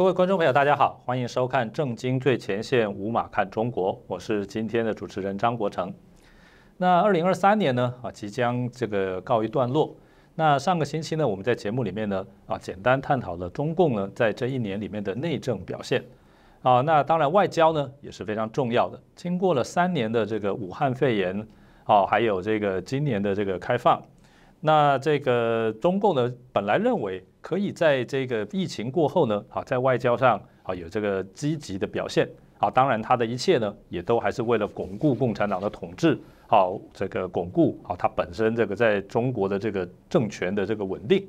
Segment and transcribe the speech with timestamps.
[0.00, 5.92] 各位观众朋友，大家好，欢迎收看《正经最前线》，无马看中国，我是今天的主持人张国成。
[6.78, 9.94] 那二零二三年呢，啊，即将这个告一段落。
[10.36, 16.02] 那上个星期呢，我们在节目里面呢，啊，简单探讨了中共呢在这一年里面的内政表现。
[16.62, 18.98] 啊，那当然外交呢也是非常重要的。
[19.14, 21.46] 经过了三年的这个武汉肺炎，
[21.84, 24.02] 啊，还有这个今年的这个开放，
[24.60, 27.22] 那这个中共呢本来认为。
[27.40, 41.26] 可以在这个疫情过后呢，啊，在外交上啊有这个积极的表现啊，当然他的一切呢也都还是为了巩固共产党的统治，好，这个巩固好他本身这个在中国的这个政权的这个稳定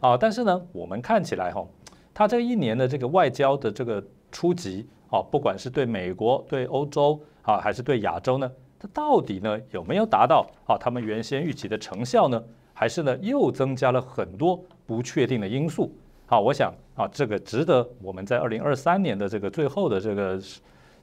[0.00, 1.64] 啊，但是呢，我们看起来哈，
[2.12, 12.42] 他这一年的这个外交的这个初级啊，不管是对美国、对欧洲啊，还是对亚洲呢，他到底呢有没有达到啊他们原先预期的成效呢？
[12.74, 14.62] 还是呢又增加了很多？
[14.86, 15.90] 不确定的因素，
[16.26, 20.38] 好，我想啊，这个值得我们在二零二三年的这个最后的这个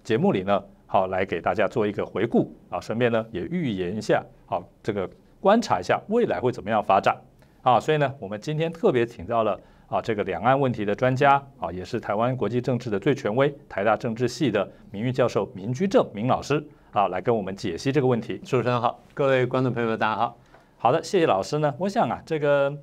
[0.03, 7.19] 节目里呢，好来给大家做一个回顾啊，顺便呢也预言一下，好，这个观察一下未来会怎么样发展
[7.63, 18.37] 啊，所以呢，我们今天特别请到了啊这个两岸问题的专家啊，也是台湾国际政治的最权威，台大政治系的名誉教授明居正明老师啊，来跟我们解析这个问题。
[18.45, 20.37] 主持人好，各位观众朋友们，大家好。
[20.81, 21.71] 好的，谢谢老师呢。
[21.77, 22.75] 我想啊，这个。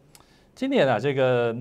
[0.55, 1.57] 今年啊，这个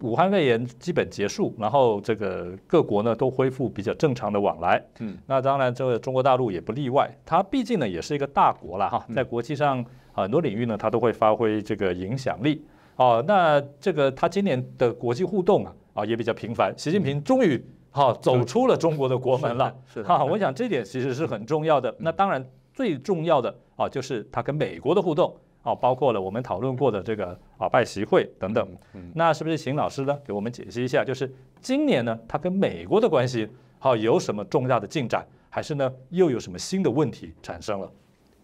[0.00, 4.84] 武汉肺炎基本结束，然后这个各国呢都恢复比较正常的往来。
[4.98, 7.08] 嗯，那当然，这个中国大陆也不例外。
[7.24, 12.66] 它毕竟呢也是一个大国了哈，在国际上很多领域呢，它都会发挥这个影响力。
[12.96, 16.74] 哦，那这个它今年的国际互动啊啊也比较频繁。
[16.76, 21.94] 习近平终于哈走出了中国的国门了，是哈，我想这点其实是很重要的。
[22.00, 22.44] 那当然
[22.78, 25.34] 最重要的啊就是他跟美国的互动。
[25.62, 28.66] 啊，包括了我们讨论过的这个啊拜习会等等，
[29.12, 31.04] 那是不是请老师呢给我们解析一下？
[31.04, 31.30] 就是
[31.60, 33.46] 今年呢，他跟美国的关系
[33.78, 37.90] 好有什么重大的进展，还是呢又有什么新的问题产生了？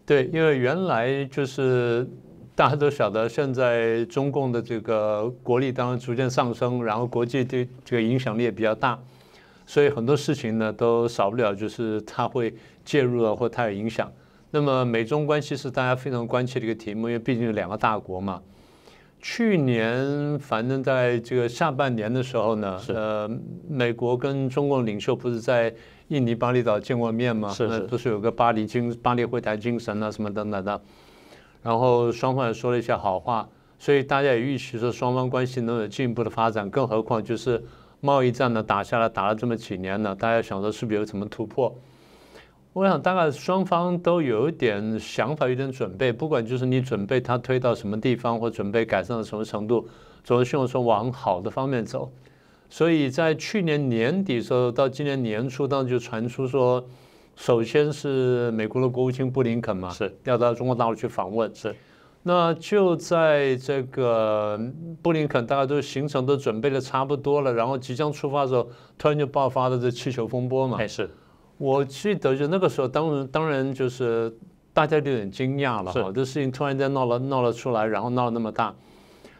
[0.05, 2.07] 对，因为原来就是
[2.53, 8.99] 大家都晓得，现在中共的这个国力当然逐渐上升，然后国际对这个影响力也比较大，
[9.65, 12.53] 所以很多事情呢都少不了就是他会
[12.83, 14.11] 介入了或他有影响。
[14.55, 18.41] 那么美中关系是大家非常关切的一个题目，因为毕竟是两个大国嘛。
[19.21, 23.29] 去年反正在这个下半年的时候呢，呃，
[23.67, 25.75] 美国跟中共领袖不是在
[26.07, 27.49] 印尼巴厘岛见过面吗？
[27.49, 30.81] 是是，不是有个巴黎精巴黎会谈精神啊什么等等的。
[31.61, 36.69] 然后双方也说了一些好话，所以大家也预期说双方关系能有进一步的发展。
[36.69, 37.61] 更何况就是
[37.99, 41.75] 贸易战呢打下来打了这么几年呢，大家想说是不是有什么突破？
[42.75, 46.11] 我想大概双方都有一点想法，有点准备。
[46.11, 49.87] 不管就是你准备他推到什么地方，或准备改善到什么程度，
[50.25, 52.11] 总是希望说往好的方面走。
[52.69, 56.85] 所以在去年年底的时候，到今年年初，当时就传出说，
[57.37, 61.49] 首先是美国的国务卿布林肯嘛，是要到中国大陆去访问。
[61.55, 61.73] 是，
[62.23, 64.59] 那就在这个
[65.01, 70.77] 布林肯大家都行程都准备的差不多了，然后即将出发的时候，突然就爆发了这气球风波嘛。
[70.81, 71.09] 哎，是。
[71.57, 74.33] 我记得就那个时候，当然当然就是
[74.73, 78.75] 大家有点惊讶了哈，这事情突然间闹了闹了出来，然后闹那么大，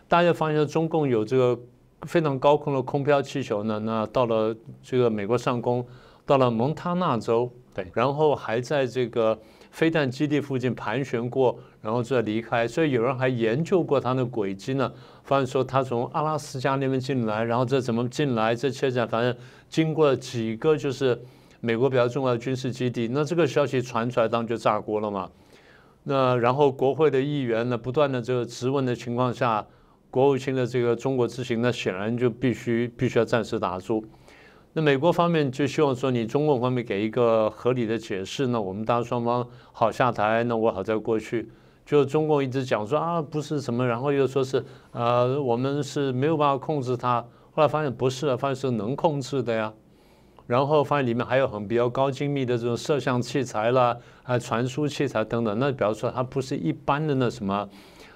[0.08, 1.59] 大家发现中共有这个
[2.03, 5.86] 非常高空的空飘气球呢，那到了这个美国上空，
[6.26, 9.38] 到了蒙塔纳州，对，然后还在这个
[9.72, 14.90] 飞弹基地附近盘旋过，然后再离开，所以有人还研究过它的轨迹呢，
[15.26, 19.36] 发现说它从阿拉斯加那边进来，然后这怎么进来，这切下反正
[19.70, 21.22] 经过几个就是。
[21.66, 25.28] 美国比较重要的军事基地，那这个消息传出来，当然就炸锅了嘛。
[26.03, 29.66] 那然后国会的议员呢，不断的这个质问的情况下，
[30.12, 34.06] 国务卿的这个中国之行，那显然就必须必须要暂时打住。
[34.73, 41.50] 那美国方面就希望说，你中共方面给一个合理的解释，那我们大家双方好下台，那我好再过去。
[41.84, 47.26] 就中共一直讲说啊，不是什么，然后又说是呃，我们是没有办法控制它。
[47.53, 49.73] 后来发现不是啊，发现是能控制的呀。
[50.47, 55.58] 然后发现里面还有很比较高精密的这种摄像器材啦，还传输器材等等。
[55.58, 57.68] 那比方说，它不是一般的那什么，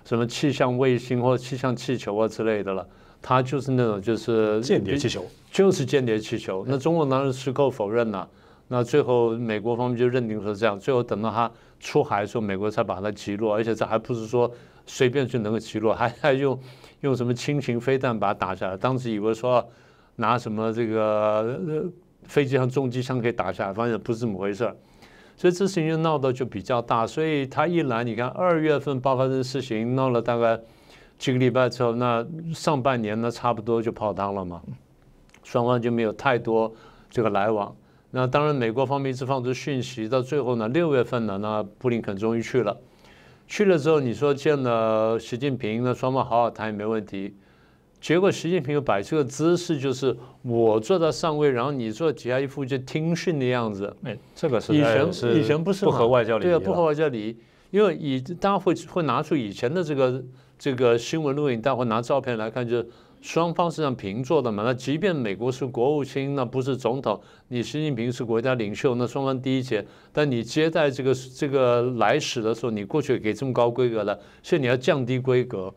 [0.05, 2.87] 什么气象卫星或者气象气球啊之类的了，
[3.19, 6.63] 它就是那种就是间谍气球，就是间谍气球。
[6.67, 8.29] 那中国当然矢口否认了。
[8.67, 10.79] 那最后美国方面就认定说这样。
[10.79, 14.51] 最后等到它出海的时候，美国才把它击落，而且这还不是说
[14.85, 16.59] 随便就能够击落， 还还用
[17.01, 18.77] 用什么轻型飞弹把它打下来。
[18.77, 19.67] 当时以为说
[20.17, 21.59] 拿什么这个。
[22.29, 24.75] 飞机上重机枪可以打下来，发现不是这么回事儿，
[25.35, 27.05] 所以这事情就闹得就比较大。
[27.05, 30.59] 所以他一来，你看二月份爆发这事情，闹了大概
[31.17, 34.61] 几个礼拜之后，那上半年呢差不多就泡汤了嘛。
[35.43, 36.71] 双方就没有太多
[37.09, 37.75] 这个来往。
[38.11, 42.77] 那当然，美国方面一直放出讯息，到最后呢，六月份呢，那布林肯终于去了。
[43.47, 47.35] 去了之后，你说见了习近平，那双方好好谈也没问题。
[48.01, 53.95] 结果习近平又摆出个姿势，就是我坐在上位，然后你坐底下一副就听训的样子。
[54.03, 57.37] 哎，这个是以前以前不是不合外交礼仪，对啊，不合外交礼仪。
[57.71, 60.23] 因为以大家会会拿出以前的这个
[60.57, 62.87] 这个新闻录影，大家会拿照片来看，就是。
[63.21, 64.63] 双方是这样平坐的嘛？
[64.63, 67.19] 那即便美国是国务卿，那不是总统，
[67.49, 69.85] 你习近平是国家领袖，那双方第一节。
[70.13, 75.69] 但你接待这个这个来使的时候，你过去给这么高规格了，所以你要降低规格。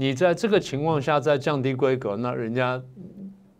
[0.00, 2.82] 你在这个情况下再降低规格，那人家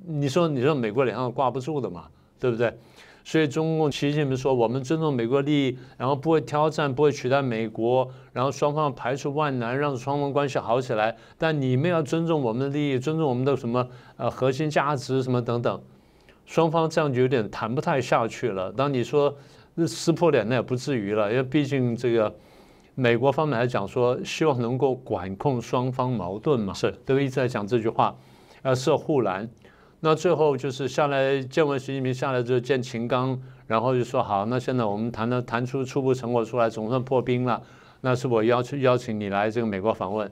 [0.06, 2.06] 你说你说美国脸上挂不住的嘛？
[2.38, 2.75] 对不对？
[3.22, 11.14] 所以中共习近平说，我们尊重美国利益，然后不会挑战，不会取代美国，然后双方排除万难，让双方关系好起来。
[11.37, 15.78] 但你们要尊重我们的利益，尊重我们的什么呃核心价值什么等等。
[16.46, 18.72] 双方这样就有点谈不太下去了。
[18.72, 19.37] 当你说
[19.87, 22.34] 撕破脸，那也不至于了，因为毕竟这个
[22.94, 28.14] 美国方面还讲说，希望能够管控双方矛盾嘛，是都一直在讲这句话，
[28.62, 29.48] 要设护栏。
[30.00, 37.62] 那最后就是下来见完习近平下来之后见秦刚，然后就说好，那现在我们谈了谈出初步成果出来，总算破冰了。
[38.00, 40.31] 那是我邀请邀请你来这个美国访问。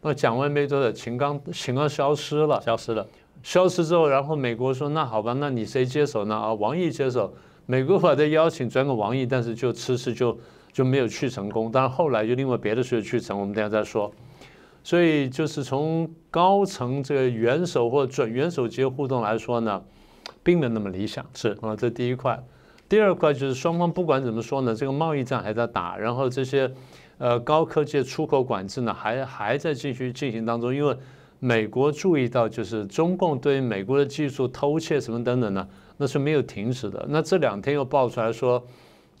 [0.00, 3.06] 那讲完没多久，秦刚秦刚消失了，消失了。
[3.42, 6.34] 消失之后，然后美国说那好吧，那你谁接手呢？
[6.34, 7.32] 啊，王毅接手。
[7.66, 10.36] 美国把这邀请转给王毅，但是就迟迟就
[10.72, 11.70] 就没有去成功。
[11.72, 14.12] 但是后来就另外别的事去成，我们等下再说。
[14.82, 19.82] 所以就是从高层这个元首或准元首级互动来说呢，
[20.42, 21.24] 并没那么理想。
[21.34, 22.42] 是啊，这第一块。
[22.88, 26.72] 第二块就是双方不管怎么说呢，这个贸易战还在打，然后这些
[27.18, 30.74] 呃高科技出口管制呢还还在继续进行当中。
[30.74, 30.96] 因为
[31.38, 35.68] 美国注意到，就是中共对美国的技术偷窃什么等等呢，
[35.98, 37.04] 那是没有停止的。
[37.10, 38.64] 那这两天又爆出来说。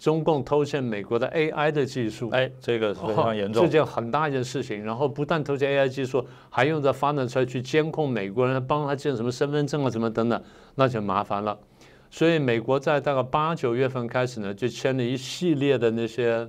[0.00, 4.82] 中共偷窃美国的 AI 的技术，哎，这个非常严重，这件很大一件事情。
[4.82, 10.42] 然后不但偷窃 AI 技术，还用着发展出来去监控美国人，帮他建什么身份证啊，什么等等，
[10.76, 11.58] 那就麻烦了。
[12.10, 16.48] 所以美国在大概八九月份开始呢，就签了一系列的那些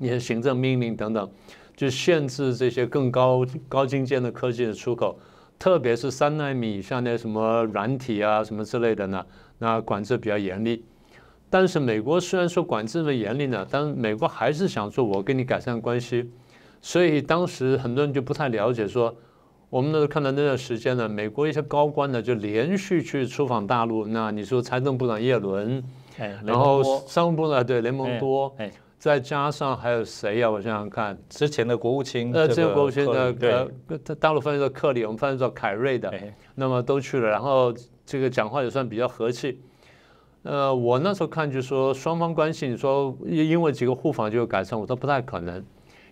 [0.00, 1.30] 一些行政命令等等，
[1.76, 5.16] 就限制这些更高高精尖的科技的出口，
[5.60, 9.24] 特别是三纳米以下那什么软体啊什么之类的呢，
[9.58, 10.84] 那管制比较严厉。
[11.54, 16.28] 但是美国虽然说管制的严厉呢，但是美国还是想说我跟你改善关系，
[16.82, 19.14] 所以当时很多人就不太了解说，
[19.70, 24.04] 我们呢看到那段时间呢，美国一些高官呢就连续去出访大陆。
[24.04, 25.80] 那你说财政部长耶伦，
[26.18, 28.68] 哎，然后商务部长对雷蒙多，哎，
[28.98, 30.50] 再加上还有谁呀？
[30.50, 33.32] 我想想看，之前的国务卿，呃，这个国务卿的
[33.88, 36.12] 呃，大陆翻译叫克里，我们翻译叫凯瑞的，
[36.56, 37.72] 那么都去了，然后
[38.04, 39.60] 这个讲话也算比较和气。
[40.44, 45.56] 呃，我那时候看就说双方关系，你说因为几个互访就改善，我说不太可能，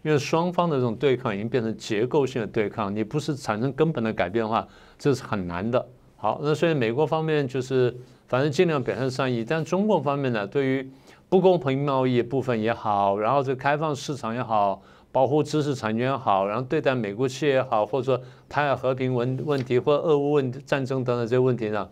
[0.03, 4.67] 因为双方的这种对抗已经变成结构性的对抗，你不是产生根本的改变的话，
[4.99, 5.87] 这是很难的。
[6.17, 7.95] 好，那所以美国方面就是
[8.27, 10.91] 反正尽量表现善意，但中国方面呢，对于
[11.29, 14.81] 不公平贸易部分也好，然后这开放市场也好，
[15.13, 21.87] 保护知识产权也好，然后对待美国企业也好，或者说台海和平问问题或俄乌问战争等等这些问题呢。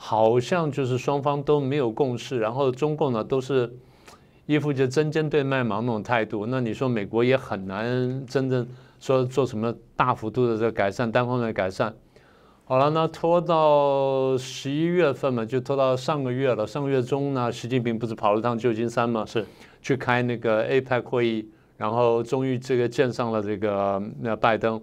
[0.00, 3.68] 好像就是双方都没有共识，然后中共呢都是
[4.46, 6.46] 一副就针尖对麦芒那种态度。
[6.46, 8.66] 那你说美国也很难真正
[9.00, 11.92] 说做什么大幅度的这个改善，单方面的改善。
[12.64, 16.64] 好了，那拖到十一月份嘛，就拖到上个月了。
[16.64, 19.44] 上个月中呢，习近平不是跑了趟旧金山嘛，是
[19.82, 24.80] 去开那个 APEC 会议，然后终于这个见上了这个那拜登。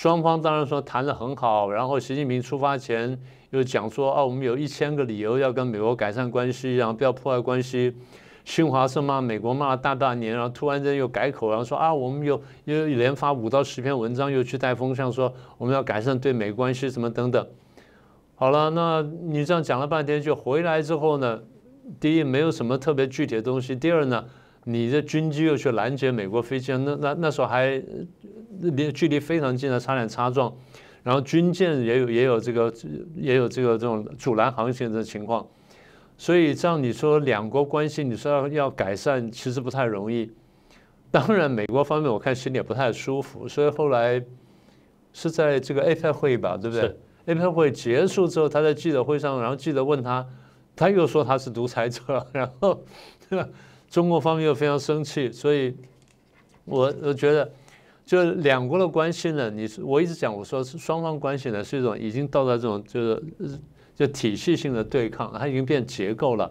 [0.00, 3.18] 双方当然说谈得很好，然后习近平出发前。
[3.50, 7.92] 又讲说啊，我们有一千个理由要跟美国改善关系，然后不要破坏关系。
[8.44, 17.44] 新华社骂美国骂了大半年，然后突然间又改口，然后说啊，我们又又连发五到十篇文章，又去带风向，说我们要改善对美关系什么等等。
[18.36, 21.40] 好了，那你这样讲了半天，就回来之后呢，
[21.98, 24.24] 第一没有什么特别具体的东西，第二呢，
[24.70, 27.82] 你的军机又去拦截美国飞机，那那那时候还
[28.60, 30.54] 离距离非常近的，差点擦撞。
[31.02, 32.70] 然后军舰也有也有这个
[33.14, 35.46] 也有这个这种阻拦航行的情况，
[36.18, 40.30] 所以这样你说两国关系你说要要改善其实不太容易。
[41.10, 44.22] 当然美国方面我看心里也不太舒服，所以后来
[45.14, 46.94] 是在这个 APEC 会议吧，对不对
[47.26, 50.26] ？APEC 会结束之后，他在记者会上，然后记者问他，
[50.76, 52.02] 他又说他是独裁者，
[52.34, 52.82] 然后
[53.90, 55.74] 中国方面又非常生气，所以
[56.64, 57.50] 我我觉得。
[58.08, 63.22] 就两国的关系呢，你我一直讲，我说是双方关系呢是一种已经到达这种就是
[63.94, 66.50] 就体系性的对抗，它已经变结构了。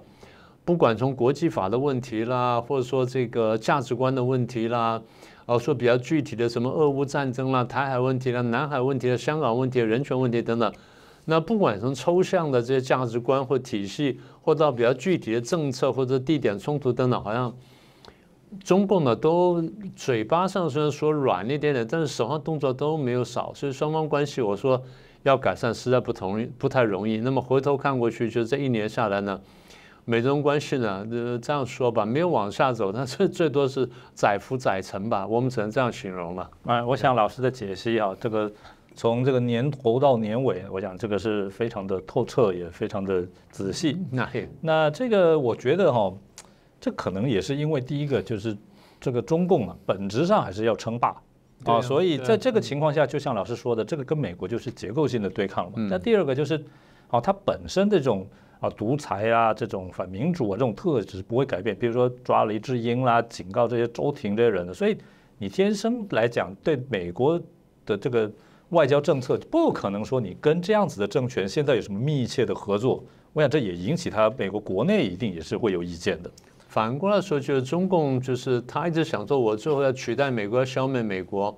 [0.63, 5.01] 不管从国际法的问题啦，或者说这个价值观的问题啦，
[5.47, 10.71] 哦，说比较具体的什么俄乌战争啦、台海问题啦、南海问题啦、香港问题、人权问题等等，
[11.29, 17.53] 那不管从抽象的这些价值观或体系，或到比较具体的政策或者地点冲突等等，好像
[18.63, 19.61] 中共呢都
[19.93, 24.81] 嘴巴上虽然说软一点点，但是手上动作都没有少，所以双方关系我说
[25.23, 27.17] 要改善实在不同不太容易。
[27.17, 29.39] 那么回头看过去，就这一年下来呢。
[30.09, 36.49] 美中关系呢，呃，这样说吧，没有往下走，但是最多是载浮载沉吧，我们只能这样形容了。
[36.63, 38.49] 哎，我想老师的解析啊，这个
[38.97, 43.95] 从这个年头到年尾，我想这个是非常的透彻，也非常的仔细。
[44.11, 44.27] 那
[44.59, 46.11] 那这个我觉得哈，
[46.81, 48.57] 这可能也是因为第一个就是
[48.99, 51.15] 这个中共啊，本质上还是要称霸
[51.63, 55.87] 啊，所以在这个情况下，就像老师说的，这个跟美国就是结构性的对抗了嘛。
[55.89, 56.55] 那第二个就是，
[57.09, 58.27] 啊，它本身这种。
[58.59, 61.77] 啊，独裁啊，这种反民主啊，这种特质不会改变。
[61.77, 64.97] 比如说抓了一只鹰啦，警告这些周庭这些人的，所以
[65.37, 67.39] 你天生来讲，对美国
[67.85, 68.27] 的这个
[68.69, 73.03] 外交政策，不可能说你跟这样子的政权现在有什么密切的合作。
[73.33, 76.31] 我想这也引起他美国国内一定也是会有意见的。
[76.67, 81.57] 反过来说，就是中共就是他一直想说，我最后要取代美国，要消灭美国。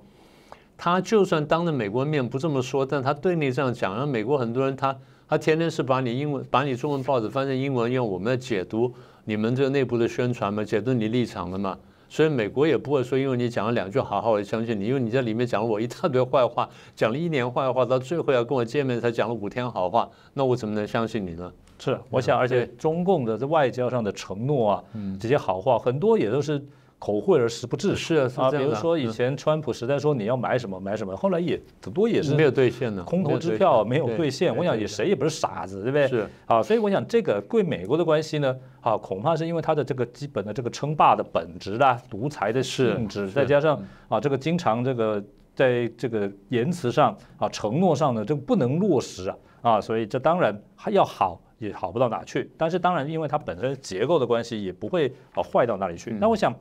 [0.77, 4.95] 他就算当着美国面不这么说，但他对内这样讲，让美国很多人他。
[5.27, 8.91] 他天天是把你英文、把你中文报纸翻成英文，用我们来解读
[9.25, 11.77] 你们这个内部的宣传嘛，解读你立场的嘛。
[12.09, 21.49] 所以美国也不会说，因为你讲了两句好话，我就相信你，因为你在里面讲了我一大堆坏话，讲了一年坏话，到最后要跟我见面才讲了五天好话，那我怎么能相信你呢？
[21.77, 24.83] 是，我想，而且中共的在外交上的承诺啊，
[25.19, 26.61] 这些好话很多也都是。
[26.99, 34.53] 口惠而实不至，是啊，比如说以前川普时代说你要买什么买什么，后来也很多也是没有兑现的，空头支票没有兑现。
[34.53, 36.07] 我想也谁也不是傻子，对不对？
[36.09, 45.23] 是啊，所以我想这个对美国的关系呢，啊，恐怕是因为它的这个基本的这个称霸的本质啦，独裁的性质，再加上啊这个经常这个
[45.55, 52.51] 在这个言辞上啊承诺上呢这个不能落实啊啊，所以这当然还要好也好不到哪去。
[52.57, 56.11] 但是当然因为它本身结构的关系也不会啊坏到哪里去。
[56.19, 56.53] 那我想。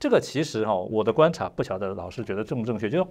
[0.00, 3.06] 这个其实哈，我的观察不晓得老师觉得正不正确，就说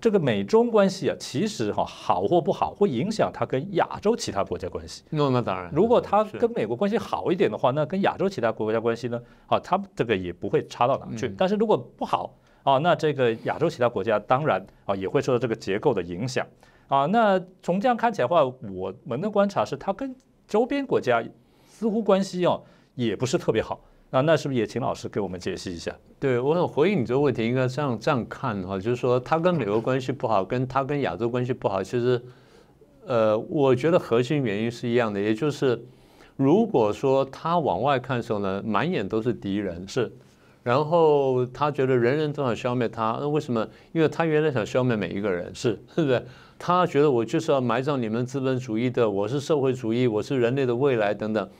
[0.00, 5.04] 这个美中关系啊，其实哈好或不好，会影响它跟亚洲其他国家关系。
[5.10, 11.32] 那那当然，如果它跟美国关系好一点的话，那跟亚洲其他国家关系呢，啊，它这个也不会差到哪去。
[11.38, 12.34] 但是如果不好
[12.64, 16.44] 啊，那这个亚洲其他国家当然啊也会受到这个结构的影响
[16.88, 17.06] 啊。
[17.06, 20.12] 那从这样看起来的话，我们的观察是，它跟
[20.48, 21.22] 周边国家
[21.68, 22.60] 似乎关系哦
[22.96, 23.80] 也不是特别好。
[24.14, 25.92] 那那是不是也请老师给我们解析一下？
[26.20, 32.22] 对我想回应你这个问题，应该这样这样看哈，就是说他跟美国关系不好，跟他跟亚洲关系不好，其实，
[33.06, 35.84] 呃，我觉得核心原因是一样的，也就是
[36.36, 40.12] 如果说他往外看的时候呢，满眼都是敌人，是，
[40.62, 43.66] 然后他觉得人人都想消灭他，那为什么？
[43.92, 46.24] 因为他原来想消灭每一个人，是，是不是？
[46.56, 51.50] 他觉得我就是要埋葬你们资本主义的，我是社会主义，我是人类的未来等等。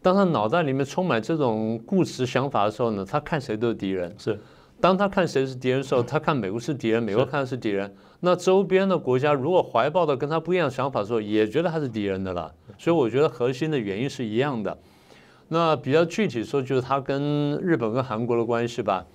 [0.00, 4.14] 当他脑袋里面充满这种固执想法的时候呢，他看谁都是敌人。
[4.18, 4.38] 是，
[4.80, 7.92] 当他看谁是敌人的时候，他看美国是敌人，美国看的是敌人。
[8.20, 12.52] 那周边的国家如果怀抱的跟他不一样的想法的时候，也觉得他是敌人的了。
[12.78, 14.76] 所以我觉得核心的原因是一样的。
[15.48, 19.06] 那比较具体说，就是他跟日本跟韩国的关系吧。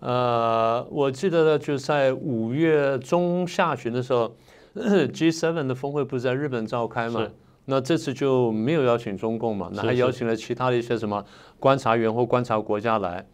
[0.00, 4.34] 呃，我记得呢，就是在五月中下旬的时候，
[4.76, 7.26] G7 的峰会不是在日本召开吗？
[7.70, 9.68] 那这次就没有邀请中共嘛？
[9.74, 11.22] 那还邀请了其他的一些什么
[11.60, 13.26] 观察员或观察国家来。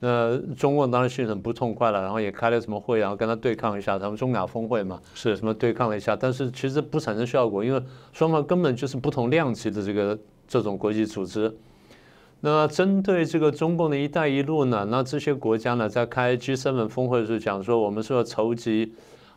[0.00, 7.80] 那中共当然心里很不痛快了，然后也开了什么会，然后跟他对抗一下，他们中亚峰会嘛，是什么对抗了一下，但是其实不产生效果，因为
[8.12, 11.56] 双方根本就是不同量级的这个这种国际组织。
[12.40, 18.92] 那针对这个中共的一带一路呢，那这些国家呢在开 G7 峰会的时候讲说，我们是要筹集。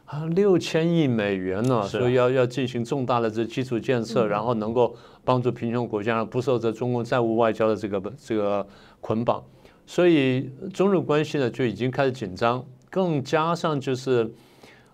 [0.09, 8.65] 啊，六千亿美元呢，所以要要进行重大的这基础建设，然后能够帮助贫穷国家不受这中共债务外交的这个这个
[9.01, 9.43] 捆绑，
[9.85, 14.33] 所以中日关系呢就已经开始紧张，更加上就是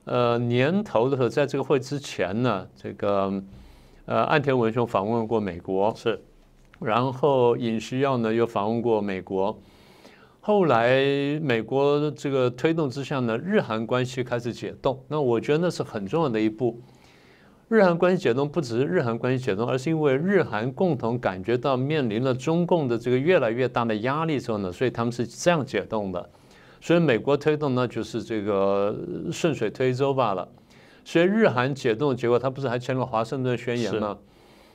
[0.04, 3.42] 呃年头的时候，在这个会之前呢，这个
[4.08, 6.20] 呃岸田文雄访问过美国，是，
[6.82, 9.58] 然后尹锡耀呢又访问过美国。
[10.48, 11.02] 后来，
[11.42, 15.04] 美国这个推动之下呢，日韩关系开始解冻。
[15.08, 16.80] 那我觉得那是很重要的一步。
[17.68, 26.30] 日韩关系解冻不只是日韩关系解冻，而是因为日韩共同感觉到面临了中共的这个越来越大的压力之后呢，所以他们是这样解冻的。
[26.80, 28.96] 所以美国推动呢，就是这个
[29.32, 30.48] 顺水推舟罢了。
[31.04, 34.16] 所以日韩解冻的结果，他不是还签了华盛顿宣言吗？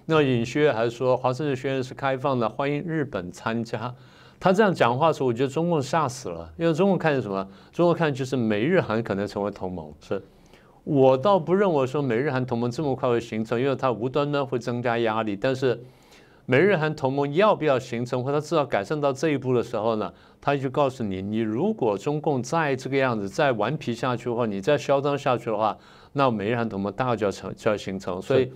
[0.06, 3.94] 那尹锡悦还说华盛顿宣言是开放的，欢迎日本参加。
[4.40, 7.46] 他这样讲话的时候，我觉得中共吓死了，因为中共看见什么？
[7.70, 9.92] 中共看就是美日韩可能成为同盟。
[10.00, 10.20] 是
[10.82, 15.36] 我倒不认为说美日韩同盟这么快会形成，因为它无端端会增加压力。
[15.36, 15.78] 但是
[16.46, 20.10] 美日韩同盟要不要形成，或者至少改善到这一步的时候呢？
[20.40, 25.76] 他就告诉你，你如果中共再这个样子再顽皮下去的话，你再嚣张下去的话，
[26.14, 28.22] 那美日韩同盟大概就要成就要形成。
[28.22, 28.50] 所以。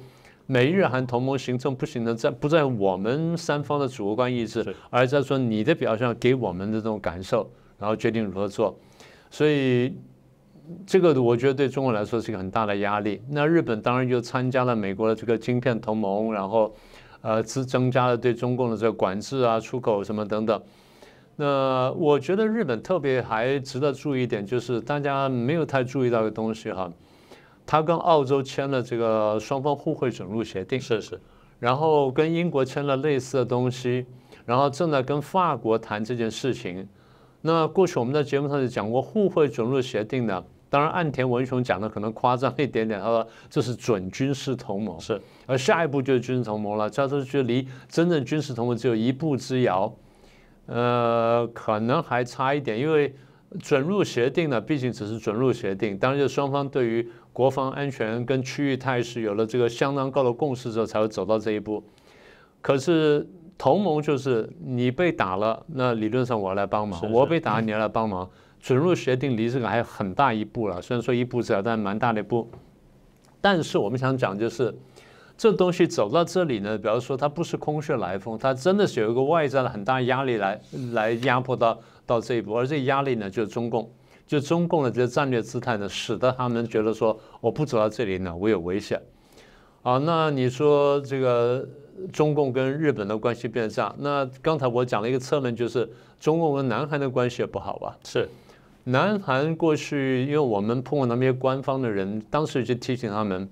[0.46, 8.78] 美日韩同盟形成不形成，在不在我们三方的主观意志，而在说你的表现给我们的这种感受，然后决定如何做。
[9.30, 9.96] 所以
[10.86, 13.22] 这个我觉得对中国来说是一个很大的压力。
[13.30, 16.74] 那日本当然就参加了美国的这个晶片同盟，然后
[17.22, 20.62] 呃增增加了对中共的这个管制啊、出口什么等等。
[21.36, 26.92] 那我觉得日本特别还值得注意一点，就是大家没有太注意到的东西哈。
[27.66, 31.18] 他跟澳洲签了这个双方互惠准入协定，是是，
[31.59, 34.04] 然后跟英国签了类似的东西，
[34.44, 36.87] 然后正在跟法国谈这件事情。
[37.40, 49.90] 那过去我们在节目上就讲过互惠准入协定呢，当然岸田文雄讲的可能夸张一点点，他说这是准军事同盟，是，而下一步就是军事同盟了，这时就离真正军事同盟只有一步之遥，
[50.66, 53.14] 呃，可能还差一点，因为
[53.61, 57.11] 准入协定呢，毕竟只是准入协定，当然就双方对于。
[57.34, 61.82] 国防安全跟区域态势有了这个相当高的共识之后，才会走到这一步。
[62.62, 68.30] 可是同盟就是你被打了，那理论上我来帮忙；我被打，你要来帮忙。
[68.60, 72.48] 准入协定离这个还有很大一步了，虽然说一步之遥，但蛮大的一步。
[73.40, 74.72] 但是我们想讲就是，
[75.36, 80.59] 这东西走到这里呢，比方说它不是空穴来风，它真的是有一个外在的很大压力来
[80.92, 83.90] 来压迫到到这一步，而这压力呢就是中共。
[84.26, 89.00] 就中共的这些战略姿态呢，使得他们觉得说，我不走到这里呢，我有危险。
[89.82, 91.68] 啊，那你说这个
[92.10, 95.87] 中共跟日本的关系变这样，那刚才我讲了一个侧面，就是
[96.18, 97.94] 中共跟南韩的关系也不好吧？
[98.02, 98.26] 是，
[98.84, 103.46] 南韩过去，因为我们碰过那些官方的人，当时就提醒他们，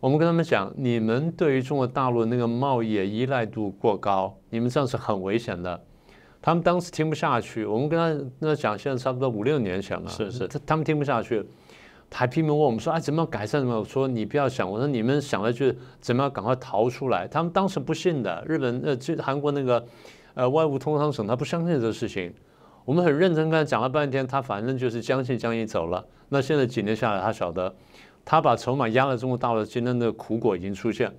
[0.00, 5.78] 我们跟他们讲，你们对于中国大陆那个贸易依赖度过高，你们这样是很危险的。
[6.42, 10.08] 他们当时听不下去，我们跟他那讲，现在差不多五六年前了。
[10.08, 11.44] 是是，他他们听不下去，
[12.10, 13.78] 还拼命问我们说：“哎，怎么样改善？”什么？
[13.78, 19.84] 我说：“你不要想。”我说：“你们想的就是怎么样赶快逃出来。”他们当时不信的，日本呃，这韩国那个
[20.34, 22.32] 呃外务通商省他不相信这个事情。
[22.86, 26.02] 我们很认真跟他讲了半天，他反正就是将信将疑走了。
[26.30, 27.72] 那现在几年下来，他晓得，
[28.24, 31.12] 他把筹码压了中国大陆，今天的苦果已经出现。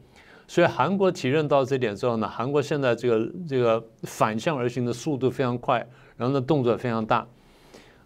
[0.51, 5.77] 所以韩国体认到这点之后呢，韩国现在这个这个反向而行的速度非常快，
[6.17, 7.25] 然后呢动作非常大。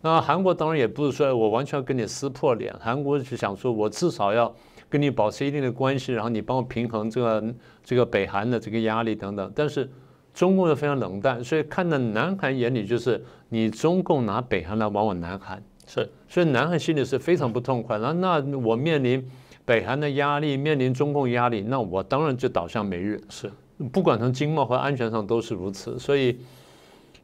[0.04, 4.56] 那韩国当然也不是说我完全要跟你撕破脸，韩国是想说我至少要
[4.88, 9.52] 跟你保持一定的关系，然后你帮我平衡这个这个北韩的这个压力等等。
[9.56, 9.90] 但是
[10.32, 17.98] 中共又非常冷淡，所以看在南韩眼里就是你中共拿北韩来玩我南韩，是，所以南韩心里是非常不痛快。
[17.98, 19.28] 那那我面临。
[19.66, 23.52] 北韩的压力面临中共压力，那我当然就倒向美日，是，
[23.92, 25.98] 不管从经贸和安全上都是如此。
[25.98, 26.40] 所以，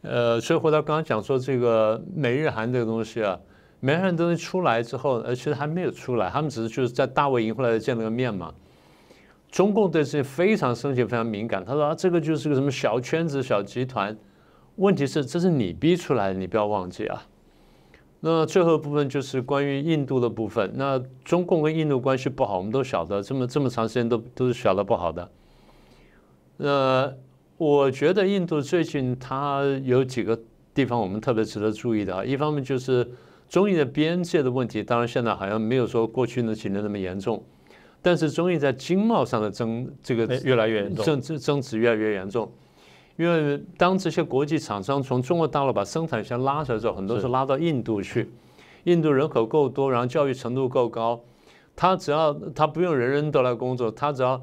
[0.01, 3.39] 呃，所以回到刚刚讲说这个美日韩这个东西啊，
[3.79, 8.51] 美日韩东西出来之后，呃，其实还没有出来，他们只是就是在大卫营后来见了个面嘛。
[9.51, 14.17] 中共对这些非常生气、非常敏感，他说啊，这个就是个什么小圈子、小集团。
[14.77, 17.21] 问题是，这是你逼出来的，你不要忘记啊。
[18.23, 20.71] 那最后部分就是关于印度的部分。
[20.75, 25.27] 那中共跟印度关系不好，我们都晓得，这么这么长时间都都是晓得不好的。
[26.57, 27.11] 那
[27.57, 30.39] 我觉得印度最近它有几个
[30.73, 32.23] 地方我们特别值得注意的啊。
[32.23, 33.09] 一方面就是
[33.49, 37.43] 中印的边界的问题，当然现在好像没有说过去那几年那么严重，
[38.03, 42.51] 但是中印在经贸上的争这个越来越严重，争争争执越来越严重。
[43.21, 48.31] 因为当这些国际厂商从中国大陆把生产线拉出来之后，很多是拉到印度去。
[48.85, 51.21] 印度人口够多，然后教育程度够高，
[51.75, 54.41] 他只要他不用人人都来工作，他只要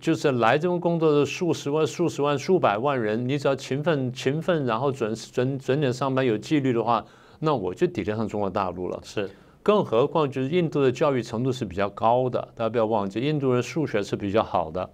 [0.00, 7.04] 就是来这份工作的数十万、数十万、数百万人，你只要勤奋、勤奋，然后准准准点上班、有纪律的话，
[7.38, 8.98] 那我就抵得上中国大陆了。
[9.04, 9.30] 是，
[9.62, 14.90] 更何况就是印度的教育程度是比较高的，大家不要忘记，印度人数学是比较好的。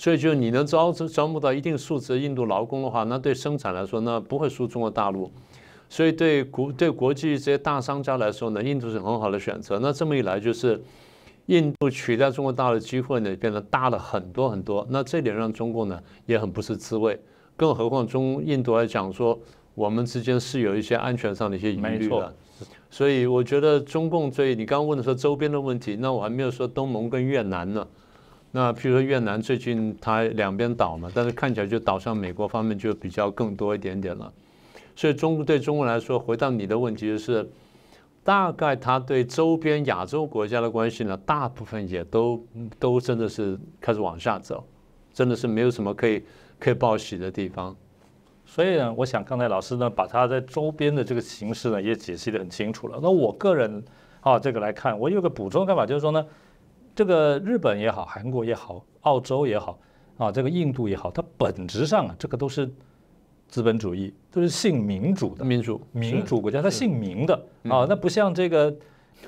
[0.00, 5.30] 所以，就你能招招募到一定数值的印度劳工的话，那对生产来说，那不会输中国大陆。
[5.90, 9.78] 所以，对国对国际这些大商家来说呢，印度是很好的选择。
[9.78, 10.82] 那这么一来，就是
[11.48, 14.86] 印度取代中国大陆的机会呢，变得大了很多很多。
[14.88, 17.20] 那这点让中共呢也很不是滋味。
[17.54, 19.38] 更何况中印度来讲说，
[19.74, 22.34] 我们之间是有一些安全上的一些疑虑的。
[22.88, 27.86] 所以，我觉得中共对你刚刚问的说周边的问题，那我还没有说东盟跟越南呢。
[28.52, 34.32] 那譬如说越南最近它两边倒嘛，但是看起来就倒向美国方面就比较更多一点点了。
[34.96, 37.48] 所以中国对中国来说，回到你的问题就是，
[38.24, 42.44] 大概它对周边亚洲国家的关系呢，大部分也都
[42.78, 44.66] 都真的是开始往下走，
[45.12, 46.22] 真的是没有什么可以
[46.58, 47.74] 可以报喜的地方。
[48.44, 52.98] 所以呢，我想刚才老师呢把他在周边的这个形势呢也解析的很清楚了。
[53.00, 53.82] 那我个人
[54.20, 56.26] 啊这个来看，我有个补充看法，就是说呢，
[56.94, 59.78] 这个日本也好，韩国也好，澳洲也好，
[60.18, 62.70] 啊这个印度也好，它本质上啊这个都是
[63.48, 68.74] 资本主义，都是信民主的民主民主国家，它信民的啊，那不像这个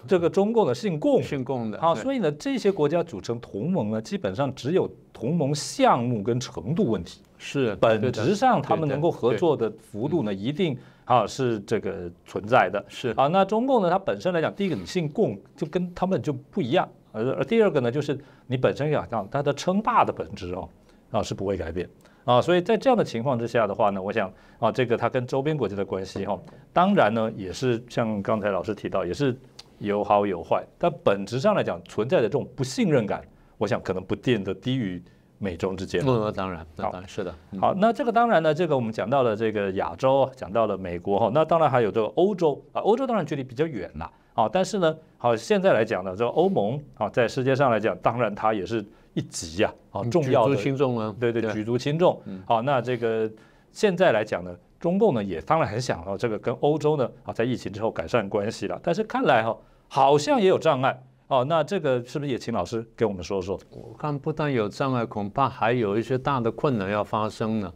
[0.06, 1.22] 这个中共的信共。
[1.22, 7.20] 信共的啊，所以呢这些国家组成同盟呢，基本上只有同盟项目跟程度问题。
[7.38, 12.84] 是，本质上他们能够合作的幅度呢，一定啊是这个存在的。
[12.88, 13.08] 是。
[13.16, 20.68] 啊，那中共呢，它本身来讲，第一个你姓共就跟他们就不一样，而而第二个呢，就是你本身要讲它的称霸的本质哦，
[21.10, 21.88] 啊是不会改变
[22.24, 26.38] 啊，所以在这样的情况之下的话呢，我想啊，这个它跟周边国家的关系哈，
[26.72, 29.36] 当然呢也是像刚才老师提到，也是
[29.78, 33.22] 有好有坏，但本质上来讲存在的这种不信任感，
[33.58, 35.02] 我想可能不见得低于。
[35.38, 37.34] 美中之间，那当然，当然是的。
[37.58, 44.12] 好，那这个当然呢，这个我们讲到了这个亚洲，讲到了美国哈，那当然还有这个欧洲啊，欧洲当然距离比较远了啊，
[44.52, 52.20] 但是呢，好，现在来讲呢，这个欧盟啊，在世界上来讲，当然它也是一级呀，啊，重要的举足轻重啊，对对，举足轻重。
[52.46, 53.30] 好，那这个
[53.70, 59.56] 现在来讲呢，中共呢也当然很想要这个跟欧洲呢啊，在疫情之后改善关系了，但是看来哈，
[59.88, 61.02] 好像也有障碍。
[61.28, 63.58] 哦，那这个是不是也请老师给我们说说？
[63.70, 67.72] 我看不但有障碍，恐怕还有一些大的困难要发生呢。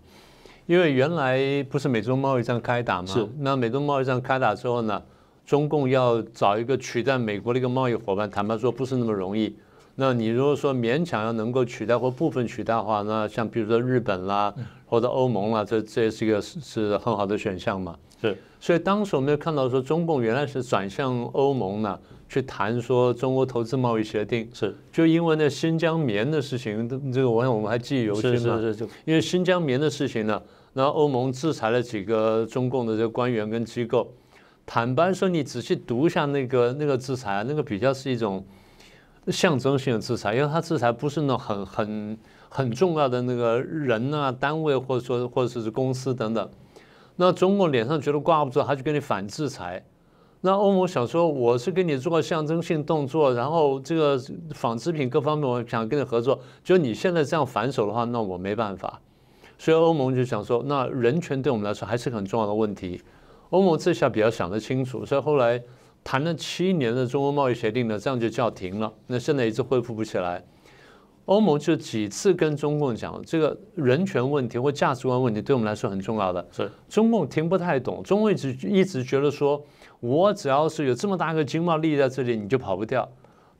[0.67, 1.39] 因为原来
[1.71, 3.07] 不是美中贸易战开打吗？
[3.07, 3.27] 是。
[3.39, 5.03] 那美中贸易战开打之后呢，
[5.47, 9.57] 中共要找一个取代美国的一个贸易伙伴，坦白说不是那么容易。
[9.95, 14.53] 那你如果说勉强要能够取代或部分取代的话，那像比如说日本啦，
[14.85, 17.97] 或者欧盟啦，这这也是一个是很好的选项嘛。
[18.21, 18.37] 是。
[18.59, 21.99] 所以当时我们看到说，中共原来是转向欧盟呢。
[22.29, 28.59] 去谈说中国投资贸易协定是，就因为那新疆棉的事情，这个我想我们还记忆犹新嘛。
[28.59, 28.89] 是是是。
[29.05, 30.43] 因为新疆棉的事情呢，
[30.75, 34.13] 然后欧盟制裁了几个中共的这个官员跟机构。
[34.67, 38.45] 坦白说，你仔细读一下那个那个制裁，那个比较是一种
[39.29, 46.51] 象征性的制裁，因为它制裁不是那种很很很重要的那个人啊、单位或者说或者是公司等等。
[47.15, 49.85] 那中国脸上觉得挂不住，他就给你反制裁。
[50.43, 54.21] 那欧盟想说，我是给你做个象征性动作，然后这个
[54.53, 56.39] 纺织品各方面，我想跟你合作。
[56.63, 59.01] 就你现在这样反手的话，那我没办法。
[59.59, 63.01] 所以欧盟就想说，那人权对我们来说还是很重要的问题。
[63.51, 65.63] 欧盟这下比较想得清楚，所以后来
[66.03, 68.93] 谈了七年的中欧贸易协定呢，这样就叫停了。
[69.07, 70.45] 那现在一直恢复不起来。
[71.27, 76.47] 欧盟就几次跟中共讲，这个人权问题或价值观问题对我们来说很重要的。
[76.53, 79.63] 是中共听不太懂，中共一直一直觉得说。
[80.01, 83.09] 我只要是有这么大个经贸利益在这里，你就跑不掉。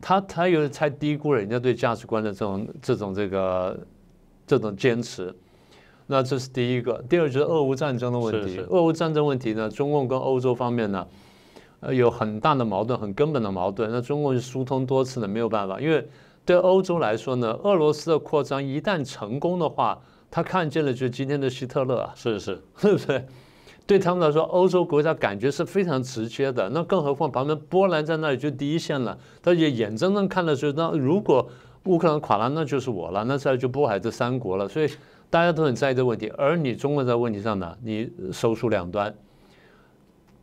[0.03, 3.81] 他他有太低估了人家对价值观的这种这种这个
[4.47, 5.35] 这种坚持。
[6.07, 7.03] 那这是第一个。
[7.09, 8.59] 第二就是俄乌战争的问题。
[8.69, 11.07] 俄乌战争问题呢，中共跟欧洲方面呢，
[11.81, 13.91] 呃，有很大的矛盾，很根本的矛盾。
[13.91, 15.81] 那中共是疏通多次的，没有办法。
[15.81, 16.09] 因为
[16.45, 23.25] 对欧洲来说呢，俄罗斯的扩张一旦成功的话，他看见了就是今天的希特勒啊，是是， 对不对？
[23.87, 26.69] 对他们来说，欧洲国家感觉是非常直接的。
[26.71, 31.49] 那更何况旁边波兰在那里就第一线了，他也眼睁睁看着就，那如果
[31.85, 34.69] 乌克兰垮了，那就是我了，那再就波海这三国了。
[34.69, 34.91] 所以
[35.37, 36.33] 大家都很在意这个问题。
[36.39, 39.15] 而你中国在问题上呢，你手鼠两端，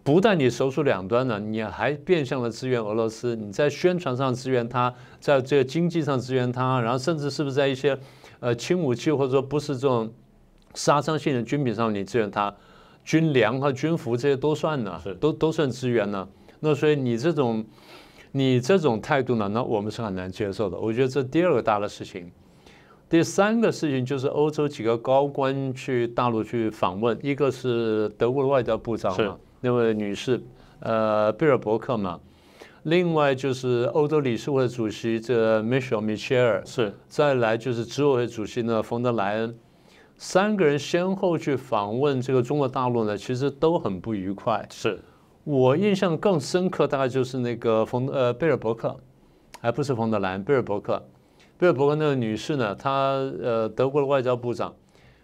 [0.03, 3.35] 不但你手鼠两端呢，你还变相的支援俄罗斯。
[3.35, 7.97] 你在宣传上支援他，在这个经济上支援他，然后甚至是不是在一些
[8.39, 10.13] 呃轻武器或者说不是这种
[10.75, 12.53] 杀伤性的军品上你支援他？
[13.03, 16.29] 军粮和军服这些都算呢，都都算支援呢。
[16.59, 17.65] 那所以你这种，
[18.33, 20.77] 你这种态度呢，那我们是很难接受的。
[20.77, 22.31] 我觉得这第二个大的事情，
[23.09, 30.41] 第三个事情就是欧洲几个高官去大陆去访问，一个是德国的外交部长嘛，那位女士，
[30.79, 32.19] 呃，贝尔伯克嘛。
[32.83, 36.93] 另外就是欧洲理事会主席这 Michel 米切尔，是。
[37.07, 39.55] 再来就是执委会主席呢，冯德莱恩。
[40.17, 44.67] 三个人先后去访问这个中国大陆呢，其实都很不愉快。
[44.69, 44.99] 是
[45.43, 48.95] 我印象更深刻，大概就是那个冯呃贝尔伯克，
[49.61, 51.01] 还不是冯德莱恩，贝尔伯克，
[51.63, 52.91] 贝尔伯克那个女士呢，她
[53.41, 54.75] 呃德国的外交部长，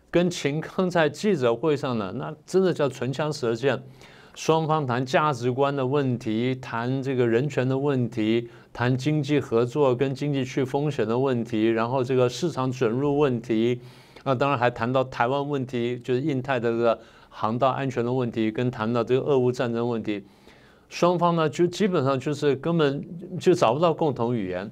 [0.10, 3.78] 跟秦刚在记者会上呢，那真的叫唇枪舌剑，
[4.36, 13.82] 双方谈价值观的问题，谈这个人权的问题，谈经济合作跟经济去风险的问题，然后这个市场准入问题，
[14.24, 16.98] 那，当然还谈到台湾问题，就是印太的这个
[17.28, 20.24] 航道安全的问题，跟谈到这个俄乌战争问题，
[20.88, 23.06] 双方呢就基本上就是根本
[23.38, 24.72] 就找不到共同语言。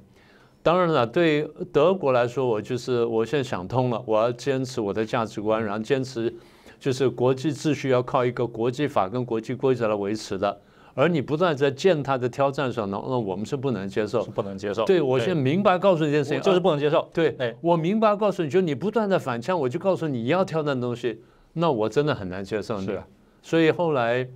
[0.67, 6.35] 当然了，对德国来说，我就是我现在想通了，我要坚持我的价值观，然后坚持
[6.77, 10.59] 就是国际秩序要靠一个国际法跟国际规则来维持的。
[10.93, 14.83] 而你不断在践踏的挑战上，那那我们是不能接受，是不能接受。
[14.83, 17.07] 对我现在明白告诉你一件事情，就是不能接受。
[17.13, 21.21] 对，哎我明白告诉你，就你不断的反呛，我就告诉你要挑战的东西，
[21.53, 22.87] 那我真的很难接受你。
[22.87, 23.07] 是啊
[23.41, 24.27] 所以后来。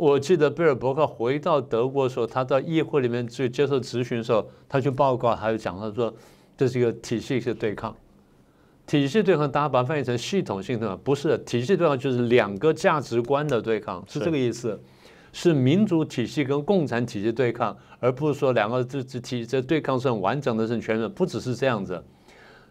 [0.00, 6.10] 我记得贝尔伯克回到德国的时候，他到议会里面去接受质询的时候，他去报告，他就讲他说
[6.56, 7.94] 这是一个体系性对抗。
[8.86, 14.80] 体系对抗，大家把它翻译成系统性对抗，不是体系对抗，就是两个价值观的对抗，是是这个意思。
[15.34, 22.02] 是民主体系跟共产体系对抗，而不是说两个这这体这对抗是很完整的、是很全面，不只是这样子。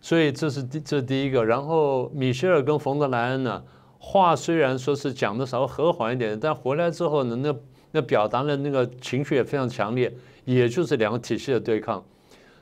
[0.02, 1.46] 所以这是第这是第一个。
[1.46, 3.64] 然后米歇尔跟冯德莱恩呢，
[4.00, 7.56] 话虽然说是讲的稍微和缓一点，但回来之后呢，那
[7.92, 10.12] 那表达的那个情绪也非常强烈，
[10.46, 12.04] 也就是两个体系的对抗。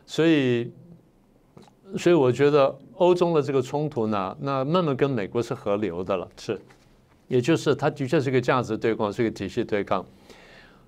[0.05, 0.71] 所以，
[1.97, 6.27] 所以我觉得欧中的这个冲突呢，那慢慢跟美国是合流的了。
[6.37, 6.59] 是
[7.27, 10.05] 也就是它的确是一个价值对抗，是一个体系对抗。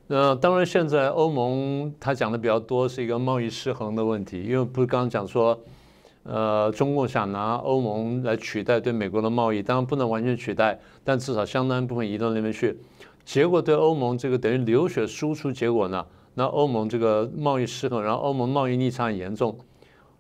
[0.08, 5.60] 那当然，现在欧盟它讲的比较多是一个贸易失衡的问题，因为不是刚刚讲说，
[6.24, 12.78] 呃，中共想拿欧盟来取代对美国的贸易，当然不能完全取代，但至少相当一部分移到那边去。
[13.26, 19.58] 结果对欧盟这个等于流血输出，结果呢，那欧盟这个贸易失衡，然后欧盟贸易逆差很严重，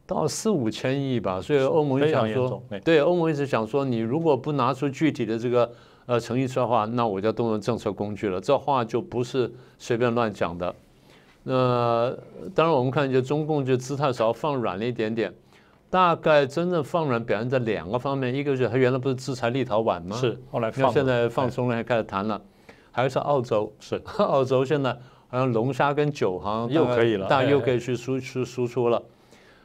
[0.05, 2.61] 到四五千亿吧，所以欧盟就想说。
[2.83, 5.71] 对，欧盟一直想说，你如果不拿出具体的这个
[6.05, 8.39] 呃诚意出来的话，那我就动用政策工具了。
[8.39, 10.73] 这话就不是随便乱讲的。
[11.43, 12.15] 那
[12.53, 15.33] 当然，我们看就中共就姿态稍微放软了一点点，
[15.89, 22.39] 大概真正放软表现在两个方面，一个是他原来不是制裁立陶宛吗？，是，后来那放现在放哎松了，还开始谈了。
[22.91, 24.91] 还有是澳洲，是 澳洲现在
[25.27, 29.01] 好像龙虾跟酒好像又可以了大哎又可以去输出输出了。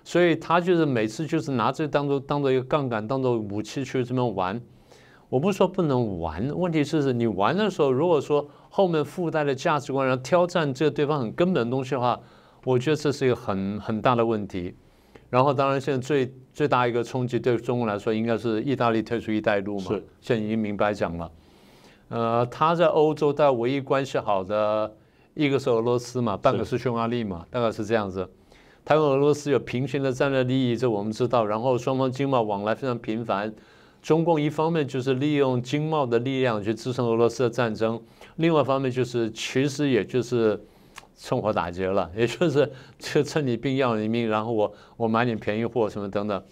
[0.03, 4.61] 所以他就是每次就是拿这当做当做一个杠杆，当做武器去这么玩。
[5.31, 12.21] 我不是说不能玩，问题是你玩的时候，如果说后面附带的价值观，然后挑战这个对方很根本的东西的话，
[12.65, 14.77] 我觉得这是一个很很大的问题。
[15.35, 21.29] 然后，当然现在最最大一个冲击对中国来说，应该是意大利退出“一带一路”嘛，是现在已经明白讲了。
[22.09, 24.95] 呃，他在欧洲大概唯一关系好的
[25.35, 28.31] 一个是俄罗斯嘛，半个是匈牙利嘛，大概是这样子。
[28.85, 31.45] 他跟俄罗斯有平行的战略利益，这我们知道。
[31.45, 33.53] 然后双方经贸往来非常频繁。
[34.01, 38.01] 中共一方面就是利用经贸的力量去支撑俄罗斯的战争，
[38.37, 40.65] 另外一方面就是其实也就是
[41.17, 46.43] 趁火打劫了， 也就是就趁你病要你命，然后我我买点便宜货什么等等。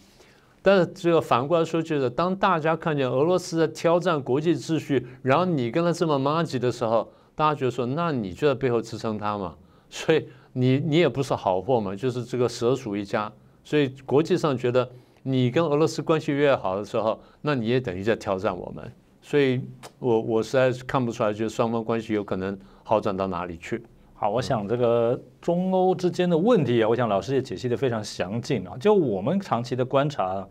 [0.65, 9.57] 但是这个反过来说，就是当大家看见俄罗斯在挑战国际秩序，然后你跟他这么妈吉的时候，大家觉得说，那你就在背后支撑他嘛，
[9.91, 13.33] 所以你你也不是好货嘛，就是这个蛇鼠一家。
[13.65, 14.89] 所以国际上觉得
[15.25, 18.93] 你跟俄罗斯关系越好的时候，那你也等于在挑战我们。
[19.21, 19.61] 所以
[19.99, 23.85] 我我实在是看不出来，就是双方关系有可能好转到哪里去。
[24.23, 28.77] 好，我想这个中欧之间的问题啊，我想老师也解析的非常详尽啊。
[28.79, 30.47] 就我们长期的观察，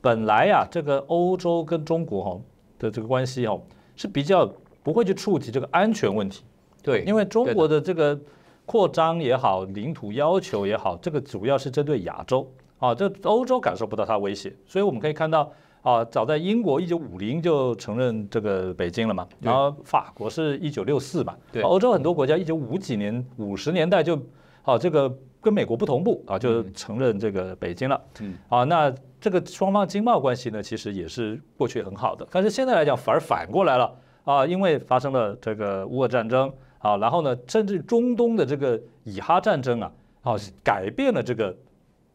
[0.00, 2.40] 本来呀、这个欧洲跟中国哈、
[2.78, 3.60] 的这个关系哦，
[3.94, 4.50] 是比较
[4.82, 6.42] 不会去触及这个安全问题，
[6.82, 8.18] 对因为中国的这个
[8.64, 15.52] 扩张也好，领土要求也好，这个主要是针对亚洲啊，这欧洲感受不到它威胁，所以我们可以看到。
[15.82, 21.62] 啊，早在英国一九五零就承认这个北京了嘛，然后法国是一九六四嘛，对。
[21.62, 24.14] 欧洲很多国家一九五几年五十年代就，
[24.62, 33.90] 啊这个跟美国不同步啊，就承认这个北京了，嗯，啊那这个双方经贸关系呢，其实也是过去很好的，但是现在来讲反而反过来了
[34.24, 39.90] 啊，因为发生了这个乌俄战争啊，然后呢，甚至中东的这个以哈战争啊，
[40.22, 41.56] 啊改变了这个。